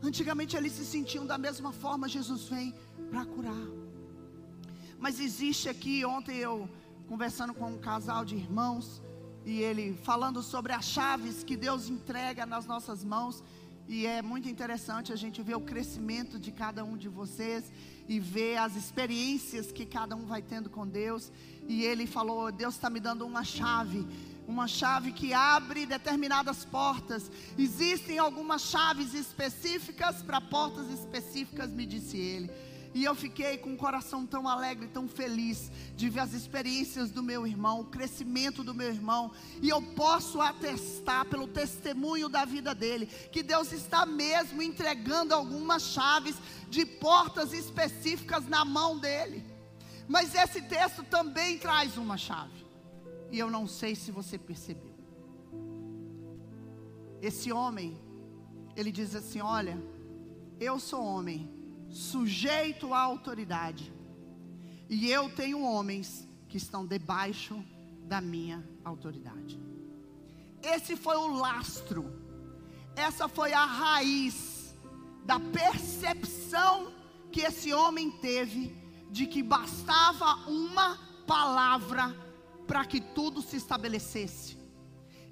Antigamente 0.02 0.56
eles 0.56 0.72
se 0.72 0.84
sentiam 0.84 1.26
da 1.26 1.38
mesma 1.38 1.72
forma, 1.72 2.08
Jesus 2.08 2.48
vem 2.48 2.74
para 3.10 3.24
curar. 3.24 3.66
Mas 4.98 5.18
existe 5.18 5.68
aqui, 5.68 6.04
ontem 6.04 6.36
eu 6.36 6.68
conversando 7.08 7.52
com 7.54 7.66
um 7.72 7.78
casal 7.78 8.24
de 8.24 8.36
irmãos, 8.36 9.02
e 9.44 9.62
ele 9.62 9.94
falando 10.02 10.42
sobre 10.42 10.72
as 10.72 10.84
chaves 10.84 11.42
que 11.42 11.56
Deus 11.56 11.88
entrega 11.88 12.44
nas 12.44 12.66
nossas 12.66 13.02
mãos. 13.02 13.42
E 13.88 14.06
é 14.06 14.22
muito 14.22 14.48
interessante 14.48 15.12
a 15.12 15.16
gente 15.16 15.42
ver 15.42 15.56
o 15.56 15.60
crescimento 15.60 16.38
de 16.38 16.52
cada 16.52 16.84
um 16.84 16.96
de 16.96 17.08
vocês 17.08 17.72
e 18.10 18.18
ver 18.18 18.56
as 18.56 18.74
experiências 18.74 19.70
que 19.70 19.86
cada 19.86 20.16
um 20.16 20.26
vai 20.26 20.42
tendo 20.42 20.68
com 20.68 20.84
Deus. 20.84 21.30
E 21.68 21.84
ele 21.84 22.08
falou: 22.08 22.50
Deus 22.50 22.74
está 22.74 22.90
me 22.90 22.98
dando 22.98 23.24
uma 23.24 23.44
chave, 23.44 24.04
uma 24.48 24.66
chave 24.66 25.12
que 25.12 25.32
abre 25.32 25.86
determinadas 25.86 26.64
portas. 26.64 27.30
Existem 27.56 28.18
algumas 28.18 28.62
chaves 28.62 29.14
específicas 29.14 30.22
para 30.22 30.40
portas 30.40 30.90
específicas, 30.90 31.70
me 31.70 31.86
disse 31.86 32.18
ele. 32.18 32.50
E 32.92 33.04
eu 33.04 33.14
fiquei 33.14 33.56
com 33.56 33.70
um 33.70 33.76
coração 33.76 34.26
tão 34.26 34.48
alegre, 34.48 34.88
tão 34.88 35.06
feliz 35.06 35.70
de 35.94 36.08
ver 36.08 36.20
as 36.20 36.32
experiências 36.32 37.10
do 37.10 37.22
meu 37.22 37.46
irmão, 37.46 37.80
o 37.80 37.84
crescimento 37.84 38.64
do 38.64 38.74
meu 38.74 38.88
irmão. 38.88 39.30
E 39.62 39.68
eu 39.68 39.80
posso 39.80 40.40
atestar 40.40 41.24
pelo 41.26 41.46
testemunho 41.46 42.28
da 42.28 42.44
vida 42.44 42.74
dele 42.74 43.06
que 43.06 43.44
Deus 43.44 43.70
está 43.72 44.04
mesmo 44.04 44.60
entregando 44.60 45.32
algumas 45.32 45.82
chaves 45.82 46.36
de 46.68 46.84
portas 46.84 47.52
específicas 47.52 48.48
na 48.48 48.64
mão 48.64 48.98
dele. 48.98 49.44
Mas 50.08 50.34
esse 50.34 50.60
texto 50.62 51.04
também 51.04 51.58
traz 51.58 51.96
uma 51.96 52.16
chave. 52.16 52.66
E 53.30 53.38
eu 53.38 53.48
não 53.48 53.68
sei 53.68 53.94
se 53.94 54.10
você 54.10 54.36
percebeu. 54.36 54.90
Esse 57.22 57.52
homem, 57.52 57.96
ele 58.74 58.90
diz 58.90 59.14
assim: 59.14 59.40
Olha, 59.40 59.80
eu 60.58 60.80
sou 60.80 61.04
homem 61.04 61.59
sujeito 61.90 62.94
à 62.94 63.00
autoridade. 63.00 63.92
E 64.88 65.10
eu 65.10 65.28
tenho 65.28 65.62
homens 65.62 66.26
que 66.48 66.56
estão 66.56 66.86
debaixo 66.86 67.62
da 68.04 68.20
minha 68.20 68.66
autoridade. 68.84 69.60
Esse 70.62 70.96
foi 70.96 71.16
o 71.16 71.34
lastro, 71.38 72.12
essa 72.96 73.28
foi 73.28 73.52
a 73.52 73.64
raiz 73.64 74.74
da 75.24 75.38
percepção 75.38 76.92
que 77.30 77.40
esse 77.40 77.72
homem 77.72 78.10
teve 78.10 78.76
de 79.10 79.26
que 79.26 79.42
bastava 79.42 80.48
uma 80.48 80.98
palavra 81.26 82.14
para 82.66 82.84
que 82.84 83.00
tudo 83.00 83.40
se 83.40 83.56
estabelecesse. 83.56 84.58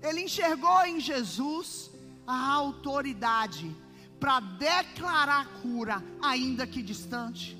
Ele 0.01 0.23
enxergou 0.23 0.85
em 0.87 1.01
Jesus 1.01 1.91
a 2.27 2.53
autoridade 2.53 3.77
para 4.19 4.41
declarar 4.41 5.47
cura, 5.63 6.03
ainda 6.21 6.67
que 6.67 6.83
distante. 6.83 7.57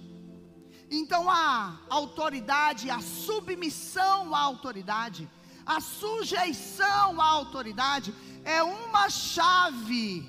Então 0.91 1.29
a 1.29 1.79
autoridade, 1.89 2.91
a 2.91 3.01
submissão 3.01 4.35
à 4.35 4.41
autoridade, 4.41 5.29
a 5.65 5.81
sujeição 5.81 7.21
à 7.21 7.27
autoridade 7.27 8.15
é 8.45 8.63
uma 8.63 9.11
chave 9.11 10.29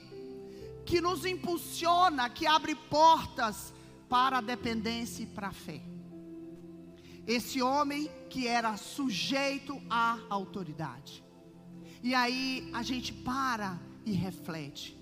que 0.86 1.00
nos 1.00 1.26
impulsiona, 1.26 2.30
que 2.30 2.46
abre 2.46 2.76
portas 2.76 3.74
para 4.10 4.40
a 4.40 4.42
dependência 4.42 5.24
e 5.24 5.28
para 5.28 5.48
a 5.48 5.54
fé. 5.54 5.82
Esse 7.26 7.62
homem 7.62 8.12
que 8.30 8.48
era 8.48 8.76
sujeito 8.76 9.82
à 9.90 10.20
autoridade. 10.30 11.24
E 12.04 12.14
aí 12.16 12.70
a 12.74 12.82
gente 12.82 13.14
para 13.14 13.80
e 14.06 14.12
reflete. 14.12 14.99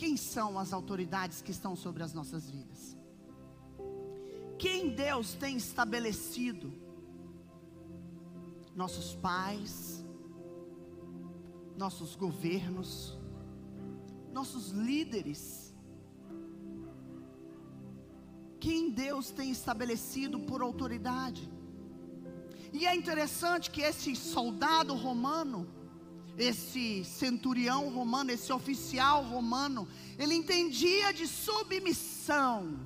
Quem 0.00 0.16
são 0.16 0.58
as 0.58 0.72
autoridades 0.72 1.42
que 1.42 1.50
estão 1.56 1.74
sobre 1.84 2.02
as 2.02 2.12
nossas 2.18 2.48
vidas? 2.48 2.96
Quem 4.58 4.94
Deus 5.06 5.34
tem 5.34 5.56
estabelecido? 5.56 6.72
Nossos 8.74 9.14
pais, 9.14 10.04
nossos 11.76 12.14
governos, 12.24 12.92
nossos 14.32 14.70
líderes. 14.70 15.70
quem 18.60 18.90
Deus 18.90 19.30
tem 19.30 19.50
estabelecido 19.50 20.38
por 20.38 20.60
autoridade. 20.60 21.50
E 22.72 22.86
é 22.86 22.94
interessante 22.94 23.70
que 23.70 23.80
esse 23.80 24.14
soldado 24.14 24.94
romano, 24.94 25.66
esse 26.40 27.04
centurião 27.04 27.90
romano, 27.90 28.30
esse 28.30 28.52
oficial 28.52 29.22
romano, 29.24 29.86
ele 30.18 30.34
entendia 30.34 31.12
de 31.12 31.26
submissão, 31.26 32.80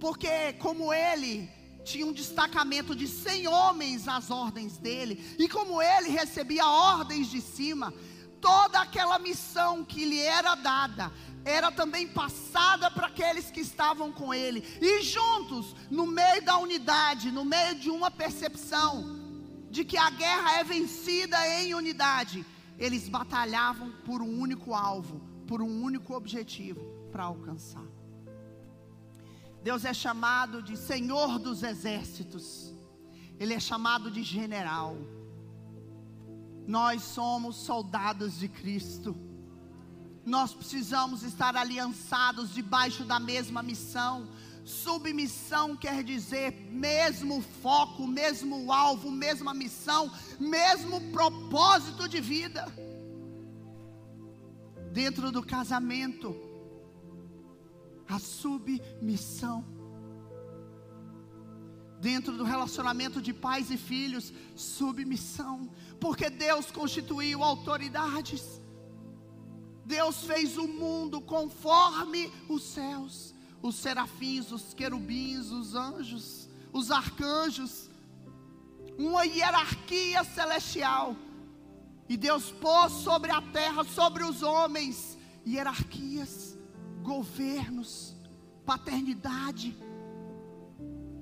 porque 0.00 0.52
como 0.54 0.92
ele 0.92 1.48
tinha 1.84 2.04
um 2.04 2.12
destacamento 2.12 2.94
de 2.94 3.06
100 3.06 3.48
homens 3.48 4.08
às 4.08 4.30
ordens 4.30 4.76
dele, 4.76 5.24
e 5.38 5.48
como 5.48 5.80
ele 5.80 6.08
recebia 6.08 6.66
ordens 6.66 7.28
de 7.28 7.40
cima, 7.40 7.94
toda 8.40 8.80
aquela 8.80 9.18
missão 9.20 9.84
que 9.84 10.04
lhe 10.04 10.20
era 10.20 10.56
dada, 10.56 11.12
era 11.44 11.70
também 11.70 12.08
passada 12.08 12.90
para 12.90 13.06
aqueles 13.06 13.50
que 13.50 13.60
estavam 13.60 14.12
com 14.12 14.34
ele, 14.34 14.64
e 14.80 15.02
juntos, 15.02 15.76
no 15.90 16.06
meio 16.06 16.42
da 16.42 16.56
unidade, 16.56 17.30
no 17.30 17.44
meio 17.44 17.76
de 17.76 17.88
uma 17.88 18.10
percepção 18.10 19.21
de 19.72 19.86
que 19.86 19.96
a 19.96 20.10
guerra 20.10 20.58
é 20.60 20.64
vencida 20.64 21.38
em 21.60 21.74
unidade, 21.74 22.44
eles 22.78 23.08
batalhavam 23.08 23.90
por 24.04 24.20
um 24.20 24.38
único 24.38 24.74
alvo, 24.74 25.18
por 25.46 25.62
um 25.62 25.82
único 25.82 26.14
objetivo 26.14 26.82
para 27.10 27.24
alcançar. 27.24 27.86
Deus 29.62 29.86
é 29.86 29.94
chamado 29.94 30.62
de 30.62 30.76
Senhor 30.76 31.38
dos 31.38 31.62
exércitos, 31.62 32.74
Ele 33.40 33.54
é 33.54 33.60
chamado 33.60 34.10
de 34.10 34.22
general. 34.22 34.94
Nós 36.66 37.02
somos 37.02 37.56
soldados 37.56 38.38
de 38.38 38.48
Cristo. 38.48 39.16
Nós 40.24 40.52
precisamos 40.52 41.22
estar 41.22 41.56
aliançados 41.56 42.52
debaixo 42.52 43.04
da 43.04 43.18
mesma 43.18 43.62
missão. 43.62 44.28
Submissão 44.64 45.76
quer 45.76 46.04
dizer 46.04 46.52
mesmo 46.70 47.42
foco, 47.42 48.06
mesmo 48.06 48.72
alvo, 48.72 49.10
mesma 49.10 49.52
missão, 49.52 50.10
mesmo 50.38 51.00
propósito 51.10 52.08
de 52.08 52.20
vida. 52.20 52.64
Dentro 54.92 55.32
do 55.32 55.42
casamento, 55.42 56.36
a 58.08 58.18
submissão. 58.18 59.64
Dentro 62.00 62.36
do 62.36 62.44
relacionamento 62.44 63.22
de 63.22 63.32
pais 63.32 63.70
e 63.70 63.76
filhos, 63.76 64.32
submissão, 64.56 65.70
porque 66.00 66.28
Deus 66.28 66.70
constituiu 66.70 67.42
autoridades. 67.42 68.60
Deus 69.84 70.24
fez 70.24 70.56
o 70.56 70.66
mundo 70.66 71.20
conforme 71.20 72.32
os 72.48 72.62
céus, 72.62 73.34
os 73.62 73.76
serafins, 73.76 74.50
os 74.50 74.74
querubins, 74.74 75.50
os 75.50 75.74
anjos, 75.74 76.48
os 76.72 76.90
arcanjos, 76.90 77.88
uma 78.98 79.24
hierarquia 79.24 80.24
celestial. 80.24 81.16
E 82.08 82.16
Deus 82.16 82.50
pôs 82.50 82.92
sobre 82.92 83.30
a 83.30 83.40
terra, 83.40 83.84
sobre 83.84 84.24
os 84.24 84.42
homens, 84.42 85.16
hierarquias 85.46 86.58
governos, 87.02 88.14
paternidade, 88.64 89.76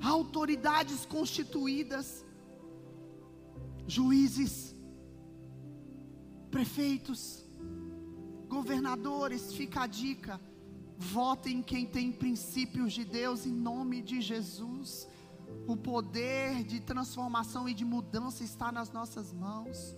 autoridades 0.03 1.05
constituídas, 1.07 2.25
juízes, 3.87 4.75
prefeitos, 6.51 7.45
governadores, 8.49 9.53
fica 9.55 9.83
a 9.83 9.87
dica. 9.87 10.41
Votem 11.01 11.63
quem 11.63 11.87
tem 11.87 12.13
princípios 12.13 12.93
de 12.93 13.07
Deus 13.07 13.47
em 13.47 13.53
nome 13.53 14.03
de 14.03 14.21
Jesus. 14.21 15.09
O 15.67 15.75
poder 15.75 16.63
de 16.63 16.79
transformação 16.79 17.67
e 17.67 17.73
de 17.73 17.87
mudança 17.87 18.45
está 18.45 18.71
nas 18.71 18.93
nossas 18.93 19.33
mãos. 19.33 19.97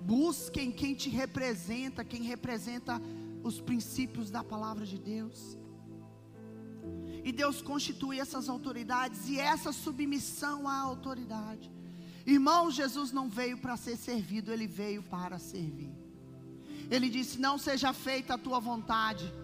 Busquem 0.00 0.70
quem 0.70 0.94
te 0.94 1.10
representa, 1.10 2.04
quem 2.04 2.22
representa 2.22 3.02
os 3.42 3.60
princípios 3.60 4.30
da 4.30 4.44
palavra 4.44 4.86
de 4.86 4.98
Deus. 4.98 5.58
E 7.24 7.32
Deus 7.32 7.60
constitui 7.60 8.20
essas 8.20 8.48
autoridades 8.48 9.28
e 9.28 9.38
essa 9.38 9.72
submissão 9.72 10.68
à 10.68 10.78
autoridade. 10.78 11.70
Irmão, 12.24 12.70
Jesus 12.70 13.10
não 13.10 13.28
veio 13.28 13.58
para 13.58 13.76
ser 13.76 13.96
servido, 13.96 14.52
ele 14.52 14.68
veio 14.68 15.02
para 15.02 15.40
servir. 15.40 15.92
Ele 16.88 17.10
disse: 17.10 17.40
Não 17.40 17.58
seja 17.58 17.92
feita 17.92 18.34
a 18.34 18.38
tua 18.38 18.60
vontade, 18.60 19.34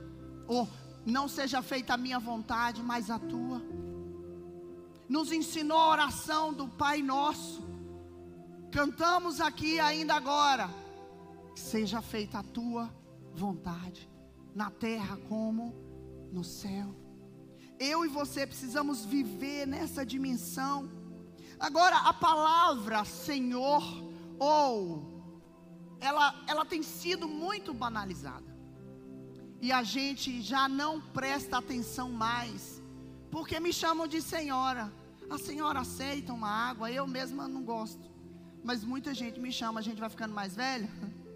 ou 0.47 0.69
não 1.05 1.29
seja 1.29 1.63
feita 1.63 1.95
a 1.95 1.97
minha 1.97 2.19
vontade, 2.19 2.83
mas 2.83 3.11
a 3.11 3.19
tua. 3.19 3.63
Nos 5.09 5.31
ensinou 5.31 5.79
a 5.79 5.91
oração 5.91 6.53
do 6.53 6.67
Pai 6.67 7.01
Nosso. 7.01 7.65
Cantamos 8.73 9.41
aqui 9.41 9.79
ainda 9.79 10.15
agora: 10.15 10.69
Seja 11.55 12.03
feita 12.03 12.41
a 12.41 12.43
tua 12.43 12.93
vontade 13.33 14.11
na 14.55 14.71
terra 14.71 15.17
como 15.29 15.75
no 16.33 16.43
céu. 16.43 16.95
Eu 17.79 18.05
e 18.05 18.09
você 18.09 18.47
precisamos 18.47 19.05
viver 19.05 19.67
nessa 19.67 20.05
dimensão. 20.05 20.91
Agora, 21.61 21.97
a 21.99 22.13
palavra 22.13 23.05
Senhor, 23.05 23.83
ou, 24.39 25.97
ela, 26.01 26.43
ela 26.47 26.65
tem 26.65 26.83
sido 26.83 27.29
muito 27.29 27.73
banalizada. 27.73 28.56
E 29.61 29.73
a 29.73 29.83
gente 29.83 30.41
já 30.43 30.69
não 30.69 31.01
presta 31.01 31.59
atenção 31.59 32.11
mais, 32.11 32.83
porque 33.31 33.59
me 33.59 33.73
chamam 33.73 34.07
de 34.07 34.21
senhora. 34.21 34.93
A 35.29 35.39
senhora 35.39 35.81
aceita 35.81 36.33
uma 36.33 36.49
água, 36.49 36.91
eu 36.91 37.07
mesma 37.07 37.49
não 37.49 37.63
gosto. 37.63 38.11
Mas 38.63 38.85
muita 38.85 39.15
gente 39.15 39.41
me 39.41 39.53
chama, 39.53 39.81
a 39.81 39.83
gente 39.83 40.01
vai 40.01 40.09
ficando 40.09 40.35
mais 40.35 40.55
velho. 40.55 40.89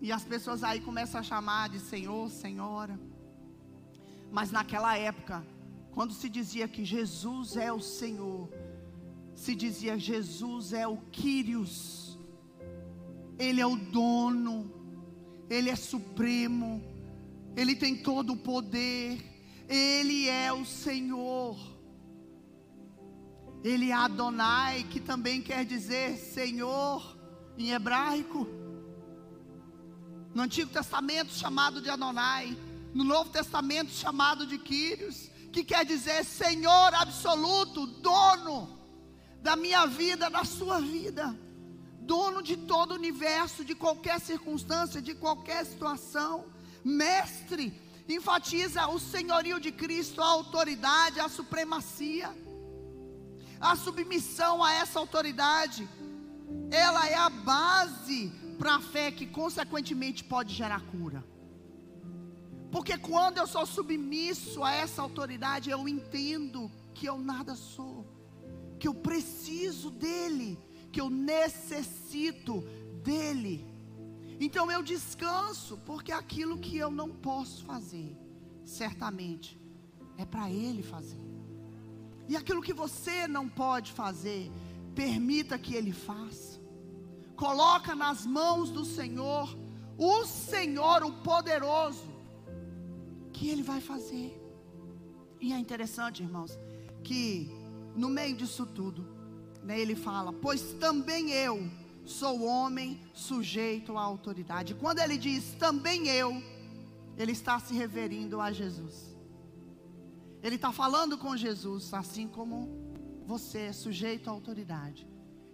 E 0.00 0.12
as 0.12 0.24
pessoas 0.24 0.62
aí 0.62 0.80
começam 0.80 1.18
a 1.18 1.24
chamar 1.24 1.68
de 1.70 1.80
Senhor, 1.80 2.30
Senhora. 2.30 2.98
Mas 4.30 4.52
naquela 4.52 4.96
época, 4.96 5.44
quando 5.90 6.12
se 6.12 6.28
dizia 6.28 6.68
que 6.68 6.84
Jesus 6.84 7.56
é 7.56 7.72
o 7.72 7.80
Senhor, 7.80 8.48
se 9.34 9.56
dizia 9.56 9.98
Jesus 9.98 10.72
é 10.72 10.86
o 10.86 10.98
Quírios, 11.10 12.16
Ele 13.38 13.60
é 13.60 13.66
o 13.66 13.74
dono, 13.74 14.70
Ele 15.48 15.70
é 15.70 15.76
supremo, 15.76 16.82
Ele 17.56 17.74
tem 17.74 17.96
todo 17.96 18.34
o 18.34 18.36
poder, 18.36 19.18
Ele 19.68 20.28
é 20.28 20.52
o 20.52 20.64
Senhor. 20.64 21.56
Ele 23.64 23.90
é 23.90 23.94
Adonai, 23.94 24.84
que 24.84 25.00
também 25.00 25.42
quer 25.42 25.64
dizer 25.64 26.16
Senhor 26.16 27.16
em 27.56 27.70
hebraico. 27.70 28.46
No 30.34 30.42
Antigo 30.42 30.70
Testamento 30.70 31.32
chamado 31.32 31.80
de 31.80 31.90
Adonai, 31.90 32.56
no 32.94 33.02
Novo 33.02 33.30
Testamento 33.30 33.90
chamado 33.90 34.46
de 34.46 34.58
Quírios, 34.58 35.30
que 35.52 35.64
quer 35.64 35.84
dizer 35.84 36.24
Senhor 36.24 36.94
absoluto, 36.94 37.86
dono 37.86 38.78
da 39.42 39.56
minha 39.56 39.86
vida, 39.86 40.28
da 40.28 40.44
sua 40.44 40.80
vida, 40.80 41.36
dono 42.10 42.40
de 42.48 42.56
todo 42.72 42.92
o 42.92 43.00
universo, 43.02 43.64
de 43.70 43.74
qualquer 43.84 44.18
circunstância, 44.30 45.00
de 45.08 45.14
qualquer 45.24 45.60
situação, 45.72 46.34
mestre, 46.82 47.64
enfatiza 48.16 48.88
o 48.88 48.98
senhorio 48.98 49.58
de 49.64 49.70
Cristo, 49.82 50.22
a 50.22 50.30
autoridade, 50.38 51.20
a 51.20 51.28
supremacia, 51.28 52.30
a 53.60 53.74
submissão 53.76 54.54
a 54.64 54.72
essa 54.82 54.98
autoridade, 54.98 55.82
ela 56.70 57.02
é 57.08 57.18
a 57.28 57.28
base 57.28 58.20
para 58.58 58.76
a 58.76 58.80
fé 58.80 59.06
que 59.18 59.26
consequentemente 59.40 60.24
pode 60.24 60.54
gerar 60.54 60.80
cura. 60.92 61.22
Porque 62.72 62.96
quando 63.10 63.38
eu 63.38 63.46
sou 63.46 63.66
submisso 63.66 64.62
a 64.62 64.72
essa 64.72 65.00
autoridade, 65.02 65.70
eu 65.70 65.88
entendo 65.88 66.70
que 66.94 67.06
eu 67.06 67.18
nada 67.18 67.54
sou, 67.54 68.06
que 68.78 68.88
eu 68.88 68.94
preciso 68.94 69.90
dele, 69.90 70.58
que 70.92 71.00
eu 71.00 71.10
necessito 71.10 72.60
dele. 73.02 73.66
Então 74.40 74.70
eu 74.70 74.82
descanso, 74.82 75.78
porque 75.84 76.12
aquilo 76.12 76.58
que 76.58 76.76
eu 76.76 76.90
não 76.90 77.10
posso 77.10 77.64
fazer, 77.64 78.16
certamente, 78.64 79.58
é 80.16 80.24
para 80.24 80.50
ele 80.50 80.82
fazer. 80.82 81.20
E 82.28 82.36
aquilo 82.36 82.62
que 82.62 82.74
você 82.74 83.26
não 83.26 83.48
pode 83.48 83.92
fazer, 83.92 84.50
permita 84.94 85.58
que 85.58 85.74
ele 85.74 85.92
faça 85.92 86.58
coloca 87.38 87.94
nas 87.94 88.26
mãos 88.26 88.68
do 88.68 88.84
Senhor, 88.84 89.48
o 89.96 90.26
Senhor, 90.26 91.04
o 91.04 91.12
poderoso, 91.22 92.10
que 93.32 93.48
Ele 93.48 93.62
vai 93.62 93.80
fazer. 93.80 94.36
E 95.40 95.52
é 95.52 95.58
interessante, 95.58 96.20
irmãos, 96.20 96.58
que 97.04 97.48
no 97.94 98.08
meio 98.08 98.36
disso 98.36 98.66
tudo, 98.66 99.06
né, 99.68 99.78
ele 99.78 99.94
fala: 99.94 100.32
Pois 100.32 100.62
também 100.80 101.30
eu 101.30 101.70
sou 102.06 102.42
homem 102.42 102.98
sujeito 103.12 103.98
à 103.98 104.00
autoridade. 104.00 104.74
Quando 104.74 104.98
ele 104.98 105.18
diz 105.18 105.52
também 105.58 106.08
eu, 106.08 106.42
ele 107.18 107.32
está 107.32 107.60
se 107.60 107.74
referindo 107.74 108.40
a 108.40 108.50
Jesus. 108.50 109.14
Ele 110.42 110.54
está 110.54 110.72
falando 110.72 111.18
com 111.18 111.36
Jesus, 111.36 111.92
assim 111.92 112.26
como 112.26 112.54
você 113.26 113.58
é 113.58 113.72
sujeito 113.74 114.30
à 114.30 114.32
autoridade, 114.32 115.06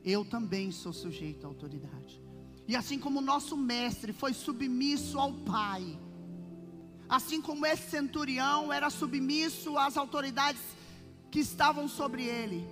eu 0.05 0.25
também 0.25 0.71
sou 0.71 0.93
sujeito 0.93 1.45
à 1.45 1.49
autoridade. 1.49 2.23
E 2.69 2.77
assim 2.77 3.01
como 3.01 3.19
o 3.19 3.23
nosso 3.23 3.57
mestre 3.57 4.13
foi 4.13 4.33
submisso 4.33 5.19
ao 5.19 5.33
Pai, 5.33 5.99
assim 7.09 7.41
como 7.43 7.67
esse 7.67 7.91
centurião 7.91 8.73
era 8.73 8.91
submisso 8.91 9.77
às 9.77 9.97
autoridades 9.97 10.63
que 11.33 11.41
estavam 11.41 11.89
sobre 11.89 12.23
ele, 12.23 12.65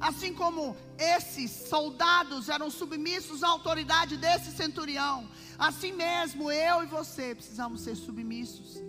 assim 0.00 0.34
como 0.34 0.76
esses 0.98 1.50
soldados 1.50 2.48
eram 2.48 2.70
submissos 2.70 3.42
à 3.42 3.48
autoridade 3.48 4.16
desse 4.16 4.50
centurião, 4.52 5.28
assim 5.58 5.92
mesmo 5.92 6.50
eu 6.50 6.82
e 6.82 6.86
você 6.86 7.34
precisamos 7.34 7.80
ser 7.80 7.96
submissos 7.96 8.82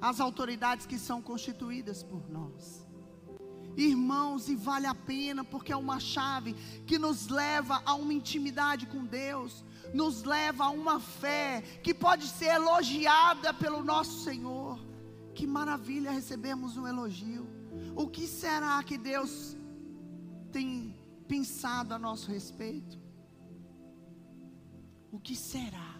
às 0.00 0.20
autoridades 0.20 0.86
que 0.86 0.98
são 0.98 1.22
constituídas 1.22 2.02
por 2.02 2.28
nós. 2.30 2.84
Irmãos, 3.76 4.48
e 4.48 4.54
vale 4.54 4.86
a 4.86 4.94
pena, 4.94 5.42
porque 5.42 5.72
é 5.72 5.76
uma 5.76 5.98
chave 5.98 6.54
que 6.86 6.98
nos 6.98 7.28
leva 7.28 7.82
a 7.84 7.94
uma 7.94 8.12
intimidade 8.12 8.86
com 8.86 9.04
Deus, 9.04 9.64
nos 9.92 10.22
leva 10.22 10.64
a 10.64 10.70
uma 10.70 11.00
fé 11.00 11.62
que 11.82 11.92
pode 11.92 12.28
ser 12.28 12.54
elogiada 12.54 13.52
pelo 13.52 13.82
nosso 13.82 14.22
Senhor. 14.22 14.78
Que 15.34 15.46
maravilha 15.46 16.12
recebemos 16.12 16.76
um 16.76 16.86
elogio. 16.86 17.48
O 17.96 18.06
que 18.06 18.26
será 18.28 18.80
que 18.84 18.96
Deus 18.96 19.56
tem 20.54 20.94
pensado 21.26 21.92
a 21.92 21.98
nosso 21.98 22.30
respeito? 22.30 22.96
O 25.10 25.18
que 25.18 25.34
será? 25.34 25.96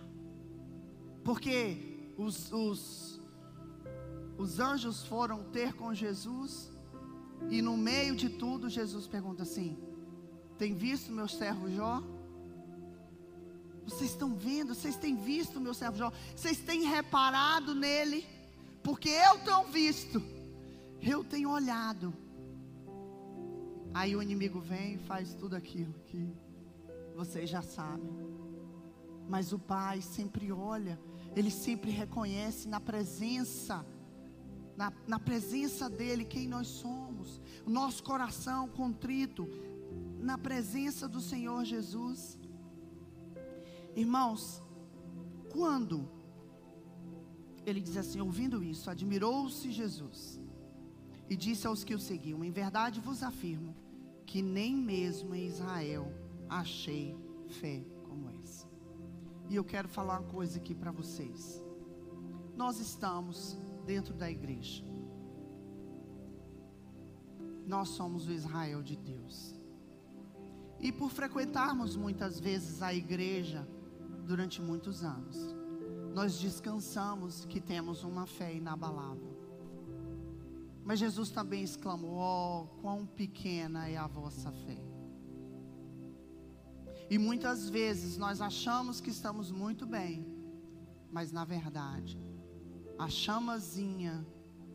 Porque 1.25 2.13
os, 2.17 2.53
os, 2.53 3.21
os 4.39 4.61
anjos 4.61 5.03
foram 5.07 5.43
ter 5.51 5.73
com 5.75 5.93
Jesus 5.93 6.71
e 7.51 7.61
no 7.61 7.77
meio 7.77 8.15
de 8.15 8.29
tudo, 8.29 8.71
Jesus 8.71 9.09
pergunta 9.09 9.43
assim: 9.43 9.77
Tem 10.57 10.73
visto 10.73 11.11
meu 11.11 11.27
servo 11.27 11.69
Jó? 11.69 12.01
Vocês 13.85 14.11
estão 14.11 14.37
vendo? 14.37 14.73
Vocês 14.73 14.97
têm 14.97 15.17
visto 15.17 15.61
meu 15.61 15.75
servo 15.75 15.99
Jó? 15.99 16.13
Vocês 16.37 16.59
têm 16.59 16.85
reparado 16.85 17.75
nele? 17.75 18.25
Porque 18.85 19.09
eu 19.09 19.37
tenho 19.41 19.65
visto, 19.65 20.23
eu 21.03 21.25
tenho 21.25 21.51
olhado. 21.51 22.15
Aí 23.95 24.17
o 24.17 24.23
inimigo 24.23 24.61
vem 24.61 24.95
e 24.95 24.99
faz 24.99 25.35
tudo 25.35 25.55
aquilo 25.55 25.95
que 26.07 26.29
vocês 27.15 27.49
já 27.49 27.63
sabem. 27.63 28.13
Mas 29.29 29.53
o 29.53 29.59
Pai 29.59 30.03
sempre 30.03 30.51
olha, 30.51 31.01
ele 31.37 31.51
sempre 31.51 31.93
reconhece 31.93 32.69
na 32.69 32.81
presença 32.81 33.87
na, 34.77 34.93
na 35.07 35.21
presença 35.21 35.89
dEle, 35.89 36.25
quem 36.25 36.49
nós 36.49 36.67
somos, 36.67 37.41
o 37.65 37.71
nosso 37.71 38.03
coração 38.03 38.69
contrito, 38.69 39.49
na 40.19 40.37
presença 40.37 41.09
do 41.09 41.21
Senhor 41.21 41.65
Jesus. 41.65 42.37
Irmãos, 43.95 44.61
quando 45.53 46.11
ele 47.65 47.81
diz 47.81 47.97
assim, 47.97 48.21
ouvindo 48.21 48.65
isso, 48.65 48.91
admirou-se 48.91 49.71
Jesus 49.71 50.41
e 51.31 51.37
disse 51.37 51.69
aos 51.69 51.85
que 51.85 51.95
o 51.95 51.99
seguiam: 51.99 52.43
Em 52.45 52.51
verdade 52.51 53.01
vos 53.01 53.23
afirmo 53.23 53.84
que 54.27 54.43
nem 54.43 54.75
mesmo 54.75 55.35
em 55.35 55.47
Israel 55.47 56.13
achei 56.49 57.17
fé 57.61 57.85
como 58.05 58.31
essa. 58.43 58.67
E 59.49 59.57
eu 59.57 59.65
quero 59.65 59.89
falar 59.89 60.21
uma 60.21 60.31
coisa 60.31 60.59
aqui 60.59 60.75
para 60.75 60.91
vocês. 60.91 61.63
Nós 62.57 62.81
estamos 62.81 63.59
dentro 63.85 64.15
da 64.15 64.31
igreja. 64.31 64.85
Nós 67.67 67.89
somos 67.91 68.27
o 68.27 68.33
Israel 68.33 68.83
de 68.83 68.97
Deus. 68.97 69.55
E 70.81 70.93
por 70.93 71.11
frequentarmos 71.11 71.97
muitas 71.97 72.39
vezes 72.39 72.83
a 72.83 72.93
igreja 72.93 73.67
durante 74.27 74.61
muitos 74.61 75.03
anos, 75.03 75.55
nós 76.15 76.39
descansamos 76.39 77.45
que 77.45 77.61
temos 77.61 78.05
uma 78.05 78.27
fé 78.27 78.55
inabalável. 78.55 79.34
Mas 80.85 80.99
Jesus 80.99 81.31
também 81.31 81.65
exclamou: 81.65 82.19
Oh, 82.19 82.81
quão 82.81 83.07
pequena 83.07 83.89
é 83.89 83.97
a 83.97 84.07
vossa 84.07 84.53
fé. 84.53 84.79
E 87.11 87.19
muitas 87.19 87.69
vezes 87.69 88.17
nós 88.17 88.41
achamos 88.41 89.01
que 89.01 89.11
estamos 89.11 89.51
muito 89.51 89.87
bem, 89.87 90.27
mas 91.11 91.33
na 91.33 91.45
verdade, 91.45 92.19
a 92.99 93.09
chamazinha 93.09 94.27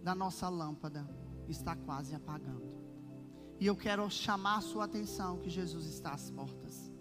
da 0.04 0.16
nossa 0.16 0.48
lâmpada 0.48 1.08
está 1.48 1.76
quase 1.76 2.16
apagando. 2.16 2.70
E 3.60 3.66
eu 3.66 3.76
quero 3.76 4.10
chamar 4.10 4.58
a 4.58 4.62
sua 4.62 4.86
atenção 4.86 5.40
que 5.40 5.50
Jesus 5.50 5.86
está 5.86 6.12
às 6.12 6.32
portas. 6.32 6.92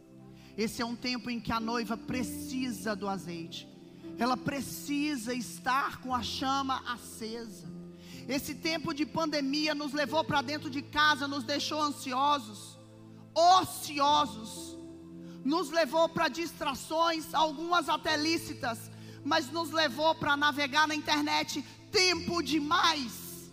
Esse 0.57 0.83
é 0.83 0.85
um 0.85 0.97
tempo 0.97 1.31
em 1.31 1.41
que 1.41 1.53
a 1.53 1.61
noiva 1.61 1.97
precisa 1.97 2.97
do 2.97 3.09
azeite. 3.09 3.69
Ela 4.19 4.37
precisa 4.37 5.33
estar 5.33 6.01
com 6.01 6.13
a 6.13 6.23
chama 6.23 6.83
acesa. 6.93 7.78
Esse 8.29 8.55
tempo 8.55 8.93
de 8.93 9.07
pandemia 9.07 9.75
nos 9.75 9.95
levou 9.95 10.23
para 10.23 10.43
dentro 10.43 10.69
de 10.69 10.83
casa, 10.83 11.27
nos 11.27 11.45
deixou 11.45 11.81
ansiosos, 11.81 12.79
ociosos, 13.35 14.77
nos 15.43 15.71
levou 15.71 16.11
para 16.11 16.29
distrações, 16.29 17.33
algumas 17.33 17.89
até 17.89 18.19
lícitas, 18.19 18.91
mas 19.25 19.51
nos 19.51 19.71
levou 19.71 20.15
para 20.15 20.37
navegar 20.37 20.87
na 20.87 20.95
internet 20.95 21.65
tempo 21.91 22.43
demais, 22.43 23.51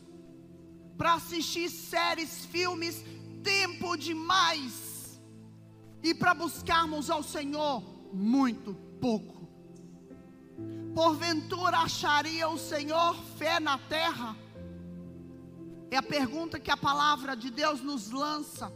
para 0.98 1.14
assistir 1.14 1.70
séries, 1.70 2.46
filmes, 2.46 3.02
tempo 3.42 3.96
demais, 3.96 5.22
e 6.04 6.14
para 6.14 6.34
buscarmos 6.34 7.10
ao 7.10 7.24
Senhor 7.24 7.82
muito 8.12 8.74
pouco. 9.00 9.48
Porventura 10.94 11.78
acharia 11.78 12.50
o 12.50 12.58
Senhor 12.58 13.16
fé 13.38 13.58
na 13.60 13.78
terra? 13.78 14.36
É 15.96 15.98
a 15.98 16.04
pergunta 16.04 16.60
que 16.60 16.70
a 16.70 16.76
palavra 16.76 17.36
de 17.38 17.50
Deus 17.50 17.82
nos 17.82 18.12
lança. 18.12 18.72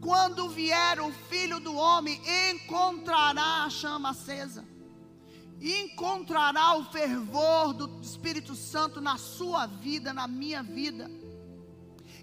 Quando 0.00 0.48
vier 0.48 1.00
o 1.00 1.10
filho 1.12 1.58
do 1.58 1.74
homem, 1.74 2.20
encontrará 2.50 3.64
a 3.64 3.70
chama 3.70 4.10
acesa 4.10 4.64
encontrará 5.64 6.76
o 6.76 6.84
fervor 6.86 7.72
do 7.72 8.00
Espírito 8.00 8.54
Santo 8.54 9.00
na 9.00 9.16
sua 9.16 9.66
vida, 9.66 10.12
na 10.12 10.26
minha 10.26 10.60
vida. 10.60 11.08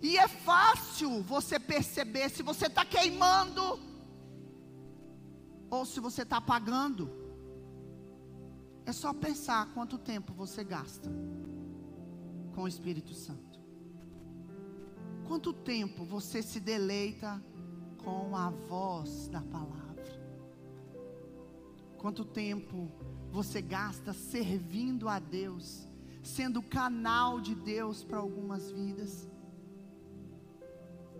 E 0.01 0.17
é 0.17 0.27
fácil 0.27 1.21
você 1.23 1.57
perceber 1.57 2.29
se 2.29 2.43
você 2.43 2.67
está 2.67 2.83
queimando 2.83 3.79
ou 5.69 5.85
se 5.85 6.01
você 6.01 6.23
está 6.23 6.37
apagando. 6.37 7.09
É 8.85 8.91
só 8.91 9.13
pensar 9.13 9.73
quanto 9.73 9.97
tempo 9.97 10.33
você 10.33 10.61
gasta 10.61 11.09
com 12.53 12.63
o 12.63 12.67
Espírito 12.67 13.13
Santo. 13.13 13.48
Quanto 15.29 15.53
tempo 15.53 16.03
você 16.03 16.41
se 16.41 16.59
deleita 16.59 17.39
com 18.03 18.35
a 18.35 18.49
voz 18.49 19.27
da 19.27 19.39
palavra. 19.39 20.03
Quanto 21.99 22.25
tempo 22.25 22.91
você 23.29 23.61
gasta 23.61 24.11
servindo 24.11 25.07
a 25.07 25.19
Deus, 25.19 25.87
sendo 26.23 26.63
canal 26.63 27.39
de 27.39 27.53
Deus 27.53 28.03
para 28.03 28.17
algumas 28.17 28.71
vidas, 28.71 29.29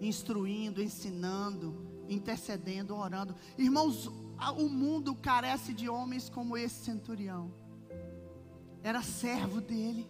instruindo, 0.02 0.82
ensinando, 0.82 2.04
intercedendo, 2.10 2.96
orando. 2.96 3.36
Irmãos, 3.60 4.08
o 4.58 4.68
mundo 4.68 5.14
carece 5.14 5.72
de 5.72 5.88
homens 5.88 6.32
como 6.32 6.58
esse 6.58 6.84
centurião. 6.84 7.54
Era 8.82 9.04
servo 9.04 9.62
dele, 9.62 10.10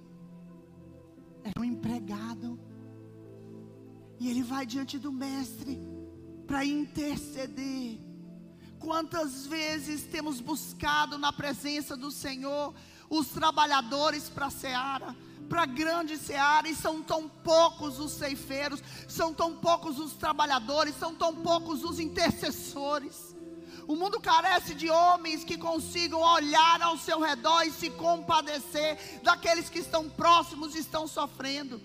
era 1.43 1.59
um 1.59 1.65
empregado, 1.65 2.57
e 4.19 4.29
ele 4.29 4.43
vai 4.43 4.65
diante 4.65 4.97
do 4.97 5.11
mestre 5.11 5.79
para 6.45 6.65
interceder 6.65 8.09
Quantas 8.79 9.45
vezes 9.45 10.03
temos 10.03 10.39
buscado 10.39 11.17
na 11.17 11.33
presença 11.33 11.97
do 11.97 12.09
Senhor 12.09 12.73
os 13.09 13.27
trabalhadores 13.27 14.29
para 14.29 14.45
a 14.45 14.49
seara, 14.49 15.15
para 15.49 15.63
a 15.63 15.65
grande 15.65 16.17
seara, 16.17 16.69
e 16.69 16.75
são 16.75 17.01
tão 17.01 17.27
poucos 17.27 17.99
os 17.99 18.11
ceifeiros, 18.13 18.81
são 19.07 19.33
tão 19.33 19.55
poucos 19.55 19.99
os 19.99 20.13
trabalhadores, 20.13 20.95
são 20.95 21.13
tão 21.13 21.35
poucos 21.35 21.83
os 21.83 21.99
intercessores. 21.99 23.35
O 23.85 23.95
mundo 23.95 24.19
carece 24.19 24.73
de 24.75 24.89
homens 24.89 25.43
que 25.43 25.57
consigam 25.57 26.21
olhar 26.21 26.81
ao 26.81 26.97
seu 26.97 27.19
redor 27.19 27.63
e 27.63 27.71
se 27.71 27.89
compadecer 27.89 29.19
daqueles 29.23 29.69
que 29.69 29.79
estão 29.79 30.07
próximos 30.07 30.75
e 30.75 30.79
estão 30.79 31.07
sofrendo. 31.07 31.81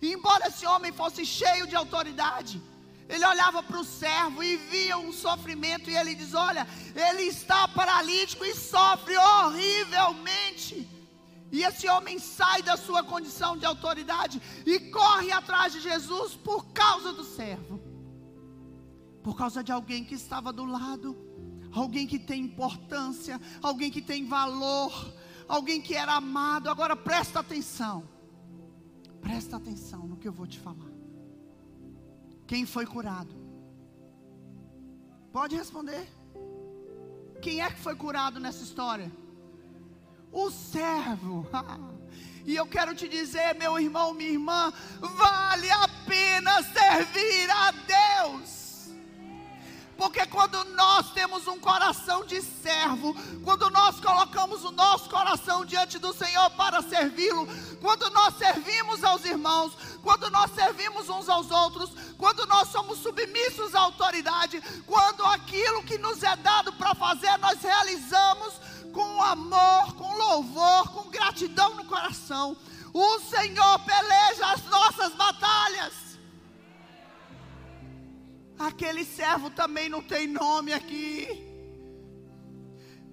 E 0.00 0.12
embora 0.12 0.48
esse 0.48 0.66
homem 0.66 0.92
fosse 0.92 1.24
cheio 1.26 1.66
de 1.66 1.76
autoridade, 1.76 2.60
ele 3.08 3.26
olhava 3.26 3.62
para 3.62 3.78
o 3.78 3.84
servo 3.84 4.42
e 4.42 4.56
via 4.56 4.96
um 4.96 5.12
sofrimento, 5.12 5.90
e 5.90 5.96
ele 5.96 6.14
diz: 6.14 6.32
Olha, 6.32 6.66
ele 6.94 7.22
está 7.22 7.66
paralítico 7.66 8.44
e 8.44 8.54
sofre 8.54 9.16
horrivelmente. 9.16 10.88
E 11.52 11.64
esse 11.64 11.88
homem 11.88 12.20
sai 12.20 12.62
da 12.62 12.76
sua 12.76 13.02
condição 13.02 13.56
de 13.56 13.66
autoridade 13.66 14.40
e 14.64 14.78
corre 14.78 15.32
atrás 15.32 15.72
de 15.72 15.80
Jesus 15.80 16.36
por 16.36 16.66
causa 16.66 17.12
do 17.12 17.24
servo. 17.24 17.80
Por 19.24 19.36
causa 19.36 19.62
de 19.62 19.72
alguém 19.72 20.04
que 20.04 20.14
estava 20.14 20.52
do 20.52 20.64
lado, 20.64 21.16
alguém 21.72 22.06
que 22.06 22.18
tem 22.18 22.42
importância, 22.42 23.40
alguém 23.60 23.90
que 23.90 24.00
tem 24.00 24.24
valor, 24.26 25.12
alguém 25.48 25.80
que 25.80 25.94
era 25.96 26.14
amado. 26.14 26.70
Agora 26.70 26.94
presta 26.94 27.40
atenção. 27.40 28.08
Presta 29.20 29.56
atenção 29.56 30.06
no 30.06 30.16
que 30.16 30.26
eu 30.26 30.32
vou 30.32 30.46
te 30.46 30.58
falar. 30.58 30.90
Quem 32.46 32.66
foi 32.66 32.86
curado? 32.86 33.34
Pode 35.32 35.56
responder. 35.56 36.08
Quem 37.40 37.62
é 37.62 37.70
que 37.70 37.78
foi 37.78 37.94
curado 37.94 38.40
nessa 38.40 38.62
história? 38.62 39.10
o 40.32 40.50
servo. 40.50 41.46
E 42.46 42.56
eu 42.56 42.66
quero 42.66 42.94
te 42.94 43.06
dizer, 43.06 43.54
meu 43.54 43.78
irmão, 43.78 44.14
minha 44.14 44.30
irmã, 44.30 44.72
vale 44.98 45.70
a 45.70 45.86
pena 46.06 46.62
servir 46.62 47.50
a 47.50 47.70
Deus. 47.70 48.59
Porque 50.00 50.24
quando 50.24 50.64
nós 50.64 51.10
temos 51.10 51.46
um 51.46 51.60
coração 51.60 52.24
de 52.24 52.40
servo, 52.40 53.14
quando 53.44 53.68
nós 53.68 54.00
colocamos 54.00 54.64
o 54.64 54.70
nosso 54.70 55.10
coração 55.10 55.62
diante 55.62 55.98
do 55.98 56.14
Senhor 56.14 56.48
para 56.52 56.80
servi-lo, 56.80 57.46
quando 57.82 58.08
nós 58.08 58.34
servimos 58.38 59.04
aos 59.04 59.26
irmãos, 59.26 59.74
quando 60.02 60.30
nós 60.30 60.52
servimos 60.52 61.10
uns 61.10 61.28
aos 61.28 61.50
outros, 61.50 61.90
quando 62.16 62.46
nós 62.46 62.68
somos 62.68 63.00
submissos 63.00 63.74
à 63.74 63.80
autoridade, 63.80 64.62
quando 64.86 65.22
aquilo 65.26 65.82
que 65.82 65.98
nos 65.98 66.22
é 66.22 66.34
dado 66.34 66.72
para 66.72 66.94
fazer 66.94 67.36
nós 67.36 67.60
realizamos, 67.60 68.54
com 68.94 69.22
amor, 69.22 69.92
com 69.96 70.16
louvor, 70.16 70.88
com 70.92 71.10
gratidão 71.10 71.74
no 71.74 71.84
coração. 71.84 72.56
O 72.92 73.20
Senhor 73.20 73.78
peleja 73.80 74.46
as 74.46 74.64
Aquele 78.80 79.04
servo 79.04 79.50
também 79.50 79.90
não 79.90 80.02
tem 80.02 80.26
nome 80.26 80.72
aqui. 80.72 81.28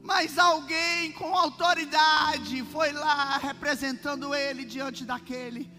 Mas 0.01 0.38
alguém 0.38 1.12
com 1.12 1.36
autoridade 1.36 2.63
foi 2.71 2.93
lá 2.93 3.38
representando 3.38 4.34
ele 4.34 4.63
diante 4.63 5.03
daquele 5.03 5.69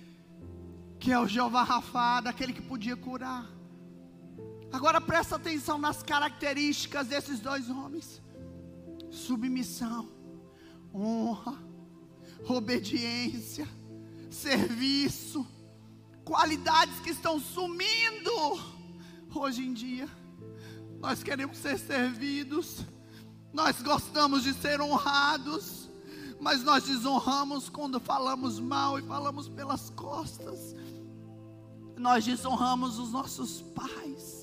que 1.01 1.11
é 1.11 1.18
o 1.18 1.27
Jeová 1.27 1.62
Rafa, 1.62 2.20
daquele 2.20 2.53
que 2.53 2.61
podia 2.61 2.98
curar. 2.98 3.46
Agora 4.70 5.01
presta 5.01 5.37
atenção 5.37 5.79
nas 5.79 6.03
características 6.03 7.07
desses 7.07 7.40
dois 7.40 7.70
homens 7.70 8.20
submissão, 9.11 10.07
honra, 10.94 11.57
obediência, 12.46 13.66
serviço, 14.31 15.46
qualidades 16.27 17.01
que 17.01 17.09
estão 17.09 17.40
sumindo 17.40 18.77
hoje 19.40 19.62
em 19.66 19.72
dia. 19.72 20.09
Nós 21.01 21.22
queremos 21.22 21.59
ser 21.59 21.79
servidos, 21.79 22.81
nós 23.53 23.81
gostamos 23.81 24.42
de 24.42 24.53
ser 24.55 24.81
honrados, 24.81 25.88
mas 26.40 26.62
nós 26.62 26.85
desonramos 26.85 27.68
quando 27.68 28.01
falamos 28.01 28.59
mal 28.59 28.98
e 28.98 29.03
falamos 29.03 29.48
pelas 29.48 29.90
costas. 29.90 30.74
Nós 31.96 32.24
desonramos 32.24 32.98
os 32.98 33.11
nossos 33.11 33.62
pais 33.74 34.38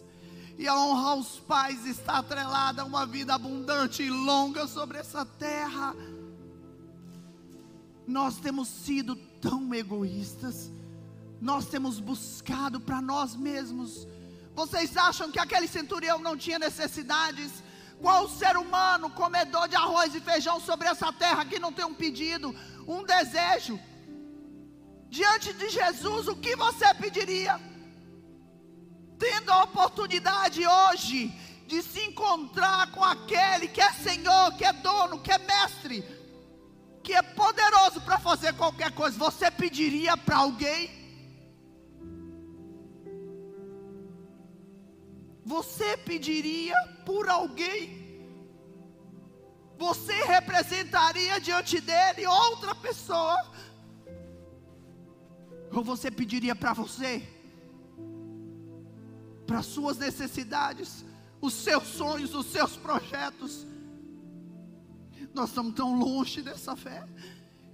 e 0.58 0.68
a 0.68 0.78
honra 0.78 1.12
aos 1.12 1.40
pais 1.40 1.86
está 1.86 2.20
atrelada 2.20 2.82
a 2.82 2.86
uma 2.86 3.06
vida 3.06 3.34
abundante 3.34 4.04
e 4.04 4.10
longa 4.10 4.68
sobre 4.68 4.98
essa 4.98 5.26
terra. 5.26 5.94
Nós 8.08 8.38
temos 8.38 8.68
sido 8.68 9.16
tão 9.42 9.74
egoístas, 9.74 10.72
nós 11.42 11.66
temos 11.66 12.00
buscado 12.00 12.80
para 12.80 13.02
nós 13.02 13.36
mesmos. 13.36 14.08
Vocês 14.56 14.96
acham 14.96 15.32
que 15.32 15.40
aquele 15.40 15.68
centurião 15.68 16.18
não 16.20 16.36
tinha 16.38 16.58
necessidades? 16.58 17.64
Qual 18.02 18.28
ser 18.30 18.58
humano, 18.58 19.10
comedor 19.10 19.68
de 19.68 19.76
arroz 19.76 20.16
e 20.16 20.22
feijão 20.22 20.60
sobre 20.60 20.88
essa 20.88 21.12
terra, 21.14 21.46
que 21.46 21.60
não 21.60 21.72
tem 21.72 21.86
um 21.86 21.94
pedido, 21.94 22.56
um 22.88 23.04
desejo? 23.04 23.80
Diante 25.10 25.54
de 25.54 25.70
Jesus, 25.70 26.28
o 26.28 26.36
que 26.36 26.56
você 26.56 26.94
pediria? 26.96 27.60
tendo 29.18 29.52
a 29.52 29.64
oportunidade 29.64 30.66
hoje 30.66 31.34
de 31.68 31.82
se 31.82 32.02
encontrar 32.02 32.92
com 32.92 33.04
aquele 33.04 33.68
que 33.68 33.82
é 33.82 33.92
Senhor, 33.92 34.54
que 34.56 34.66
é 34.66 34.74
dono, 34.74 35.20
que 35.20 35.32
é 35.32 35.38
mestre, 35.38 36.04
que 37.04 37.14
é 37.14 37.22
poderoso 37.22 38.02
para 38.02 38.20
fazer 38.20 38.54
qualquer 38.54 38.92
coisa, 38.92 39.18
você 39.18 39.50
pediria 39.50 40.16
para 40.16 40.38
alguém? 40.38 41.05
Você 45.46 45.96
pediria 45.98 46.76
por 47.06 47.30
alguém? 47.30 48.04
Você 49.78 50.14
representaria 50.24 51.40
diante 51.40 51.80
dele 51.80 52.26
outra 52.26 52.74
pessoa? 52.74 53.38
Ou 55.72 55.84
você 55.84 56.10
pediria 56.10 56.56
para 56.56 56.74
você? 56.74 57.36
para 59.46 59.60
as 59.60 59.66
suas 59.66 59.98
necessidades, 59.98 61.06
os 61.40 61.54
seus 61.54 61.88
sonhos, 61.88 62.34
os 62.34 62.48
seus 62.48 62.76
projetos. 62.76 63.66
Nós 65.34 65.50
estamos 65.50 65.74
tão 65.74 65.98
longe 66.00 66.42
dessa 66.42 66.76
fé. 66.76 67.08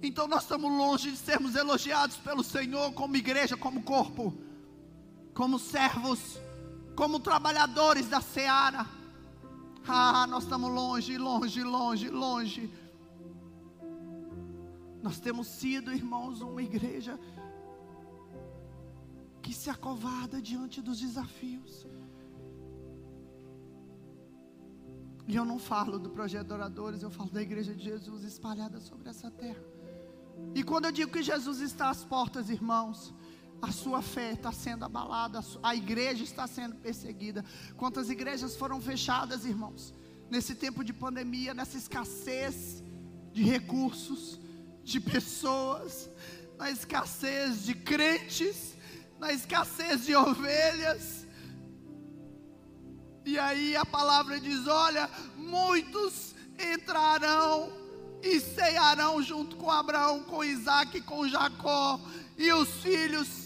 Então 0.02 0.26
nós 0.26 0.42
estamos 0.42 0.70
longe 0.70 1.12
de 1.12 1.16
sermos 1.16 1.54
elogiados 1.54 2.16
pelo 2.16 2.42
Senhor 2.42 2.92
como 2.92 3.16
igreja, 3.16 3.56
como 3.56 3.82
corpo, 3.82 4.34
como 5.32 5.58
servos, 5.58 6.38
como 6.94 7.20
trabalhadores 7.20 8.08
da 8.08 8.20
seara. 8.20 8.86
Ah, 9.86 10.26
nós 10.26 10.44
estamos 10.44 10.70
longe, 10.70 11.18
longe, 11.18 11.62
longe, 11.62 12.08
longe. 12.08 12.72
Nós 15.02 15.18
temos 15.18 15.48
sido, 15.48 15.92
irmãos, 15.92 16.40
uma 16.40 16.62
igreja 16.62 17.18
que 19.42 19.52
se 19.52 19.68
acovarda 19.68 20.40
diante 20.40 20.80
dos 20.80 21.00
desafios. 21.00 21.86
E 25.26 25.34
eu 25.34 25.44
não 25.44 25.58
falo 25.58 25.98
do 25.98 26.10
projeto 26.10 26.52
oradores, 26.52 27.02
eu 27.02 27.10
falo 27.10 27.30
da 27.30 27.42
igreja 27.42 27.74
de 27.74 27.84
Jesus 27.84 28.22
espalhada 28.22 28.80
sobre 28.80 29.08
essa 29.08 29.30
terra. 29.30 29.62
E 30.54 30.62
quando 30.62 30.86
eu 30.86 30.92
digo 30.92 31.12
que 31.12 31.22
Jesus 31.22 31.60
está 31.60 31.90
às 31.90 32.04
portas, 32.04 32.50
irmãos, 32.50 33.12
a 33.62 33.70
sua 33.70 34.02
fé 34.02 34.32
está 34.32 34.50
sendo 34.50 34.84
abalada, 34.84 35.40
a 35.62 35.74
igreja 35.76 36.24
está 36.24 36.48
sendo 36.48 36.74
perseguida. 36.74 37.44
Quantas 37.76 38.10
igrejas 38.10 38.56
foram 38.56 38.80
fechadas, 38.80 39.44
irmãos, 39.44 39.94
nesse 40.28 40.56
tempo 40.56 40.82
de 40.82 40.92
pandemia, 40.92 41.54
nessa 41.54 41.78
escassez 41.78 42.82
de 43.32 43.44
recursos, 43.44 44.40
de 44.82 44.98
pessoas, 44.98 46.10
na 46.58 46.72
escassez 46.72 47.64
de 47.64 47.74
crentes, 47.74 48.76
na 49.20 49.32
escassez 49.32 50.06
de 50.06 50.16
ovelhas. 50.16 51.24
E 53.24 53.38
aí 53.38 53.76
a 53.76 53.86
palavra 53.86 54.40
diz: 54.40 54.66
olha, 54.66 55.08
muitos 55.36 56.34
entrarão 56.58 57.72
e 58.20 58.40
cearão 58.40 59.22
junto 59.22 59.54
com 59.54 59.70
Abraão, 59.70 60.24
com 60.24 60.42
Isaac, 60.42 61.00
com 61.02 61.28
Jacó, 61.28 62.00
e 62.36 62.52
os 62.52 62.68
filhos 62.82 63.41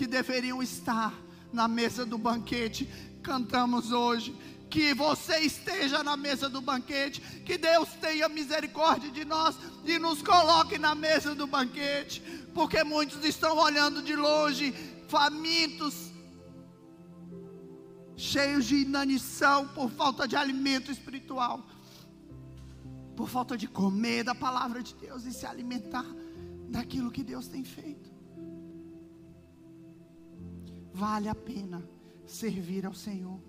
que 0.00 0.06
deveriam 0.06 0.62
estar 0.62 1.12
na 1.52 1.68
mesa 1.68 2.06
do 2.06 2.16
banquete. 2.16 2.88
Cantamos 3.22 3.92
hoje. 3.92 4.34
Que 4.70 4.94
você 4.94 5.40
esteja 5.40 6.02
na 6.02 6.16
mesa 6.16 6.48
do 6.48 6.62
banquete, 6.62 7.20
que 7.44 7.58
Deus 7.58 7.88
tenha 8.00 8.26
misericórdia 8.26 9.10
de 9.10 9.26
nós 9.26 9.58
e 9.84 9.98
nos 9.98 10.22
coloque 10.22 10.78
na 10.78 10.94
mesa 10.94 11.34
do 11.34 11.46
banquete, 11.46 12.22
porque 12.54 12.82
muitos 12.82 13.22
estão 13.24 13.58
olhando 13.58 14.00
de 14.00 14.14
longe, 14.16 14.72
famintos, 15.08 15.94
cheios 18.16 18.64
de 18.64 18.76
inanição 18.76 19.68
por 19.68 19.90
falta 19.90 20.26
de 20.26 20.36
alimento 20.36 20.90
espiritual, 20.90 21.66
por 23.14 23.28
falta 23.28 23.54
de 23.54 23.66
comer 23.66 24.22
da 24.22 24.36
palavra 24.36 24.82
de 24.82 24.94
Deus 24.94 25.24
e 25.24 25.32
se 25.32 25.44
alimentar 25.44 26.06
daquilo 26.70 27.10
que 27.10 27.24
Deus 27.24 27.48
tem 27.48 27.64
feito. 27.64 28.09
Vale 30.92 31.28
a 31.28 31.34
pena 31.34 31.82
servir 32.26 32.86
ao 32.86 32.94
Senhor. 32.94 33.40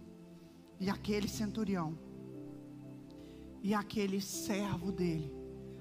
E 0.80 0.90
aquele 0.90 1.28
centurião 1.28 1.98
e 3.64 3.74
aquele 3.74 4.20
servo 4.20 4.92
dele 4.92 5.32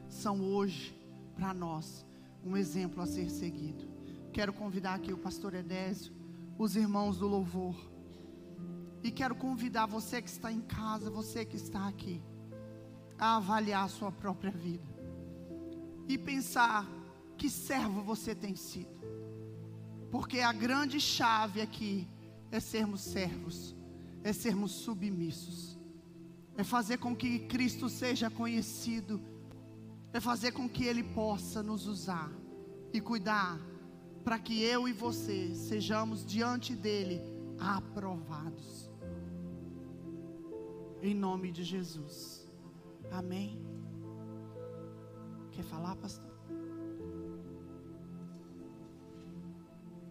são 0.09 0.43
hoje 0.43 0.95
para 1.35 1.55
nós 1.55 2.05
um 2.45 2.57
exemplo 2.57 3.03
a 3.03 3.07
ser 3.07 3.31
seguido. 3.31 3.89
Quero 4.33 4.53
convidar 4.53 4.95
aqui 4.95 5.13
o 5.13 5.19
pastor 5.19 5.55
Edésio, 5.55 6.13
os 6.59 6.77
irmãos 6.77 7.17
do 7.19 7.27
louvor. 7.27 7.75
E 9.03 9.11
quero 9.11 9.35
convidar 9.35 9.87
você 9.87 10.21
que 10.21 10.29
está 10.29 10.53
em 10.53 10.61
casa, 10.61 11.11
você 11.11 11.45
que 11.45 11.57
está 11.57 11.89
aqui, 11.89 12.23
a 13.19 13.37
avaliar 13.37 13.85
a 13.85 13.89
sua 13.89 14.13
própria 14.13 14.51
vida. 14.51 14.85
E 16.07 16.19
pensar 16.19 16.87
que 17.37 17.49
servo 17.49 18.03
você 18.03 18.35
tem 18.35 18.55
sido. 18.55 19.01
Porque 20.11 20.41
a 20.41 20.53
grande 20.53 21.01
chave 21.01 21.61
aqui 21.61 22.09
é 22.51 22.59
sermos 22.59 23.01
servos, 23.01 23.77
é 24.25 24.33
sermos 24.33 24.73
submissos, 24.73 25.79
é 26.57 26.65
fazer 26.65 26.99
com 26.99 27.15
que 27.15 27.41
Cristo 27.41 27.89
seja 27.89 28.29
conhecido, 28.29 29.21
é 30.13 30.21
fazer 30.21 30.53
com 30.53 30.69
que 30.69 30.85
Ele 30.85 31.05
possa 31.05 31.63
nos 31.63 31.87
usar 31.87 32.31
e 32.93 33.01
cuidar 33.01 33.59
para 34.25 34.39
que 34.39 34.63
eu 34.63 34.89
e 34.89 34.93
você 34.93 35.55
sejamos 35.55 36.27
diante 36.27 36.75
dEle 36.75 37.21
aprovados. 37.59 38.91
Em 41.03 41.15
nome 41.15 41.51
de 41.51 41.65
Jesus. 41.65 42.51
Amém. 43.11 43.65
Quer 45.53 45.63
falar, 45.63 45.97
pastor? 45.97 46.30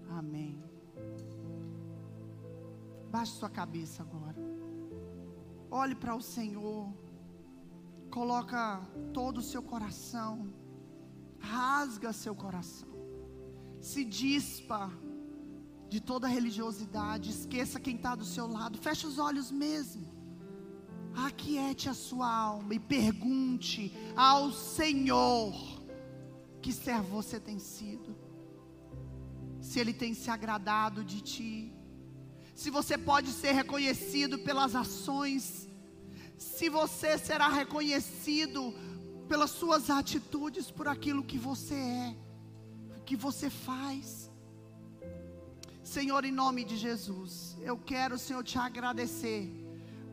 Amém. 0.09 0.63
Baixe 3.11 3.33
sua 3.33 3.49
cabeça 3.49 4.03
agora. 4.03 4.37
Olhe 5.71 5.95
para 5.95 6.15
o 6.15 6.21
Senhor. 6.21 6.91
Coloca 8.09 8.81
todo 9.13 9.37
o 9.37 9.41
seu 9.41 9.61
coração. 9.61 10.53
Rasga 11.39 12.11
seu 12.11 12.35
coração. 12.35 12.89
Se 13.79 14.03
dispa 14.03 14.91
de 15.87 15.99
toda 15.99 16.27
religiosidade. 16.27 17.29
Esqueça 17.29 17.79
quem 17.79 17.95
está 17.95 18.15
do 18.15 18.25
seu 18.25 18.47
lado. 18.47 18.77
Feche 18.77 19.07
os 19.07 19.17
olhos 19.17 19.51
mesmo. 19.51 20.07
Aquiete 21.15 21.89
a 21.89 21.93
sua 21.93 22.31
alma 22.31 22.73
e 22.75 22.79
pergunte 22.79 23.91
ao 24.15 24.51
Senhor 24.51 25.53
que 26.61 26.71
servo 26.71 27.21
você 27.21 27.39
tem 27.39 27.57
sido. 27.57 28.28
Se 29.69 29.79
ele 29.79 29.93
tem 30.01 30.13
se 30.15 30.29
agradado 30.36 31.03
de 31.12 31.19
ti. 31.21 31.51
Se 32.62 32.69
você 32.77 32.97
pode 32.97 33.32
ser 33.32 33.51
reconhecido 33.51 34.39
pelas 34.39 34.73
ações. 34.84 35.43
Se 36.38 36.69
você 36.69 37.17
será 37.17 37.49
reconhecido 37.49 38.73
pelas 39.27 39.51
suas 39.51 39.89
atitudes, 39.91 40.71
por 40.71 40.88
aquilo 40.88 41.23
que 41.23 41.38
você 41.38 41.75
é, 41.75 42.15
que 43.05 43.15
você 43.15 43.49
faz. 43.49 44.32
Senhor, 45.84 46.25
em 46.25 46.32
nome 46.32 46.63
de 46.63 46.75
Jesus, 46.75 47.55
eu 47.62 47.77
quero, 47.77 48.17
Senhor, 48.17 48.43
te 48.43 48.58
agradecer 48.58 49.41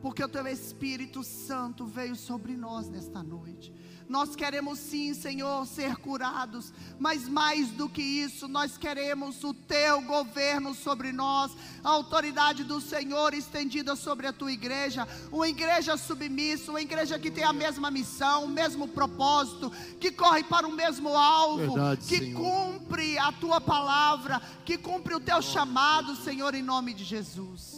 porque 0.07 0.23
o 0.23 0.29
teu 0.29 0.47
Espírito 0.47 1.25
Santo 1.25 1.85
veio 1.85 2.15
sobre 2.15 2.57
nós 2.57 2.89
nesta 2.89 3.25
noite. 3.25 3.75
Nós 4.09 4.37
queremos 4.37 4.79
sim, 4.79 5.13
Senhor, 5.13 5.67
ser 5.67 5.97
curados, 5.97 6.73
mas 6.97 7.29
mais 7.29 7.73
do 7.73 7.89
que 7.89 8.01
isso, 8.01 8.47
nós 8.47 8.79
queremos 8.79 9.43
o 9.43 9.53
teu 9.53 10.01
governo 10.03 10.75
sobre 10.75 11.11
nós, 11.11 11.51
a 11.83 11.91
autoridade 11.91 12.63
do 12.63 12.81
Senhor 12.81 13.35
estendida 13.35 13.97
sobre 13.97 14.29
a 14.29 14.33
tua 14.33 14.53
igreja, 14.53 15.09
uma 15.33 15.49
igreja 15.49 15.97
submissa, 15.97 16.71
uma 16.71 16.81
igreja 16.81 17.19
que 17.19 17.29
tem 17.29 17.43
a 17.43 17.53
mesma 17.53 17.91
missão, 17.91 18.45
o 18.45 18.49
mesmo 18.49 18.87
propósito, 18.87 19.73
que 19.99 20.13
corre 20.13 20.45
para 20.45 20.69
o 20.69 20.73
mesmo 20.73 21.09
alvo, 21.17 21.75
Verdade, 21.75 22.07
que 22.07 22.19
Senhor. 22.19 22.41
cumpre 22.41 23.19
a 23.19 23.33
tua 23.33 23.61
palavra, 23.61 24.41
que 24.65 24.79
cumpre 24.79 25.17
o 25.17 25.21
teu 25.21 25.43
chamado, 25.43 26.15
Senhor, 26.15 26.55
em 26.55 26.63
nome 26.63 26.95
de 26.95 27.03
Jesus 27.03 27.76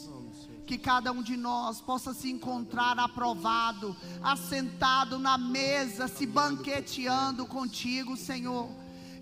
que 0.69 0.77
cada 0.77 1.11
um 1.11 1.23
de 1.23 1.35
nós 1.35 1.81
possa 1.81 2.13
se 2.13 2.31
encontrar 2.31 2.99
aprovado, 2.99 3.97
assentado 4.23 5.19
na 5.19 5.39
mesa, 5.39 6.07
se 6.07 6.27
banqueteando 6.27 7.47
contigo, 7.47 8.19
Senhor, 8.19 8.69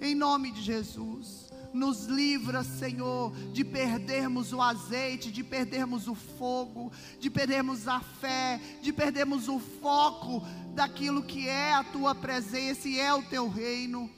em 0.01 0.13
nome 0.13 0.51
de 0.51 0.61
Jesus. 0.61 1.47
Nos 1.73 2.07
livra, 2.07 2.65
Senhor, 2.65 3.33
de 3.53 3.63
perdermos 3.65 4.53
o 4.53 4.61
azeite, 4.61 5.31
de 5.31 5.45
perdermos 5.45 6.09
o 6.09 6.17
fogo, 6.17 6.91
de 7.21 7.31
perdermos 7.31 7.87
a 7.87 8.01
fé, 8.01 8.61
de 8.83 8.93
perdermos 8.93 9.47
o 9.47 9.61
foco 9.61 10.43
daquilo 10.75 11.23
que 11.23 11.47
é 11.47 11.75
a 11.75 11.85
tua 11.85 12.13
presença 12.13 12.89
e 12.89 12.99
é 12.99 13.15
o 13.15 13.23
teu 13.23 13.49
reino. 13.49 14.11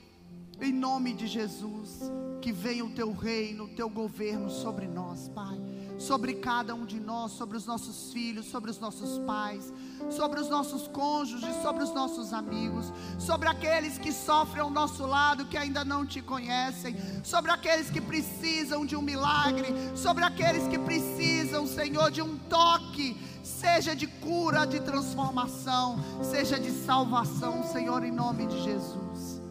Em 0.59 0.73
nome 0.73 1.13
de 1.13 1.27
Jesus, 1.27 1.99
que 2.41 2.51
venha 2.51 2.83
o 2.83 2.89
teu 2.89 3.13
reino, 3.13 3.65
o 3.65 3.75
teu 3.75 3.89
governo 3.89 4.49
sobre 4.49 4.87
nós, 4.87 5.29
Pai 5.29 5.68
sobre 5.99 6.35
cada 6.35 6.73
um 6.73 6.85
de 6.85 6.97
nós, 6.97 7.33
sobre 7.33 7.57
os 7.57 7.65
nossos 7.65 8.11
filhos, 8.13 8.45
sobre 8.45 8.71
os 8.71 8.79
nossos 8.79 9.19
pais, 9.19 9.71
sobre 10.09 10.39
os 10.39 10.49
nossos 10.49 10.87
cônjuges, 10.87 11.53
sobre 11.61 11.83
os 11.83 11.93
nossos 11.93 12.31
amigos, 12.31 12.91
sobre 13.19 13.49
aqueles 13.49 13.97
que 13.97 14.13
sofrem 14.13 14.63
ao 14.63 14.69
nosso 14.69 15.05
lado 15.05 15.45
que 15.45 15.57
ainda 15.57 15.83
não 15.83 16.05
te 16.05 16.21
conhecem, 16.21 16.95
sobre 17.21 17.51
aqueles 17.51 17.89
que 17.89 17.99
precisam 17.99 18.85
de 18.85 18.95
um 18.95 19.01
milagre, 19.01 19.67
sobre 19.93 20.23
aqueles 20.23 20.67
que 20.69 20.79
precisam, 20.79 21.67
Senhor, 21.67 22.09
de 22.09 22.21
um 22.21 22.37
toque, 22.37 23.17
seja 23.43 23.93
de 23.93 24.07
cura, 24.07 24.65
de 24.65 24.79
transformação, 24.79 25.99
seja 26.23 26.57
de 26.57 26.71
salvação, 26.71 27.61
Senhor, 27.63 28.05
em 28.05 28.11
nome 28.11 28.47
de 28.47 28.63
Jesus. 28.63 29.41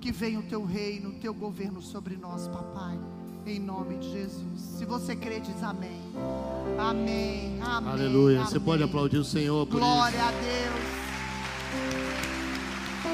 Que 0.00 0.12
venha 0.12 0.38
o 0.38 0.44
teu 0.44 0.64
reino, 0.64 1.10
o 1.10 1.14
teu 1.14 1.34
governo 1.34 1.82
sobre 1.82 2.16
nós, 2.16 2.46
papai 2.46 3.17
em 3.50 3.58
nome 3.58 3.96
de 3.96 4.10
Jesus. 4.10 4.60
Se 4.78 4.84
você 4.84 5.16
crê, 5.16 5.40
diz 5.40 5.62
amém. 5.62 6.00
Amém. 6.78 7.58
Amém. 7.62 7.92
Aleluia. 7.92 8.38
Amém. 8.40 8.50
Você 8.50 8.60
pode 8.60 8.82
aplaudir 8.82 9.18
o 9.18 9.24
Senhor 9.24 9.66
por 9.66 9.80
Glória 9.80 10.16
isso. 10.16 10.24
a 10.24 10.30
Deus. 10.30 10.98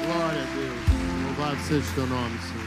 Glória 0.05 0.41
a 0.41 0.45
Deus. 0.55 1.27
Louvado 1.37 1.61
seja 1.61 1.89
o 1.89 1.93
teu 1.95 2.07
nome, 2.07 2.37
Senhor. 2.39 2.64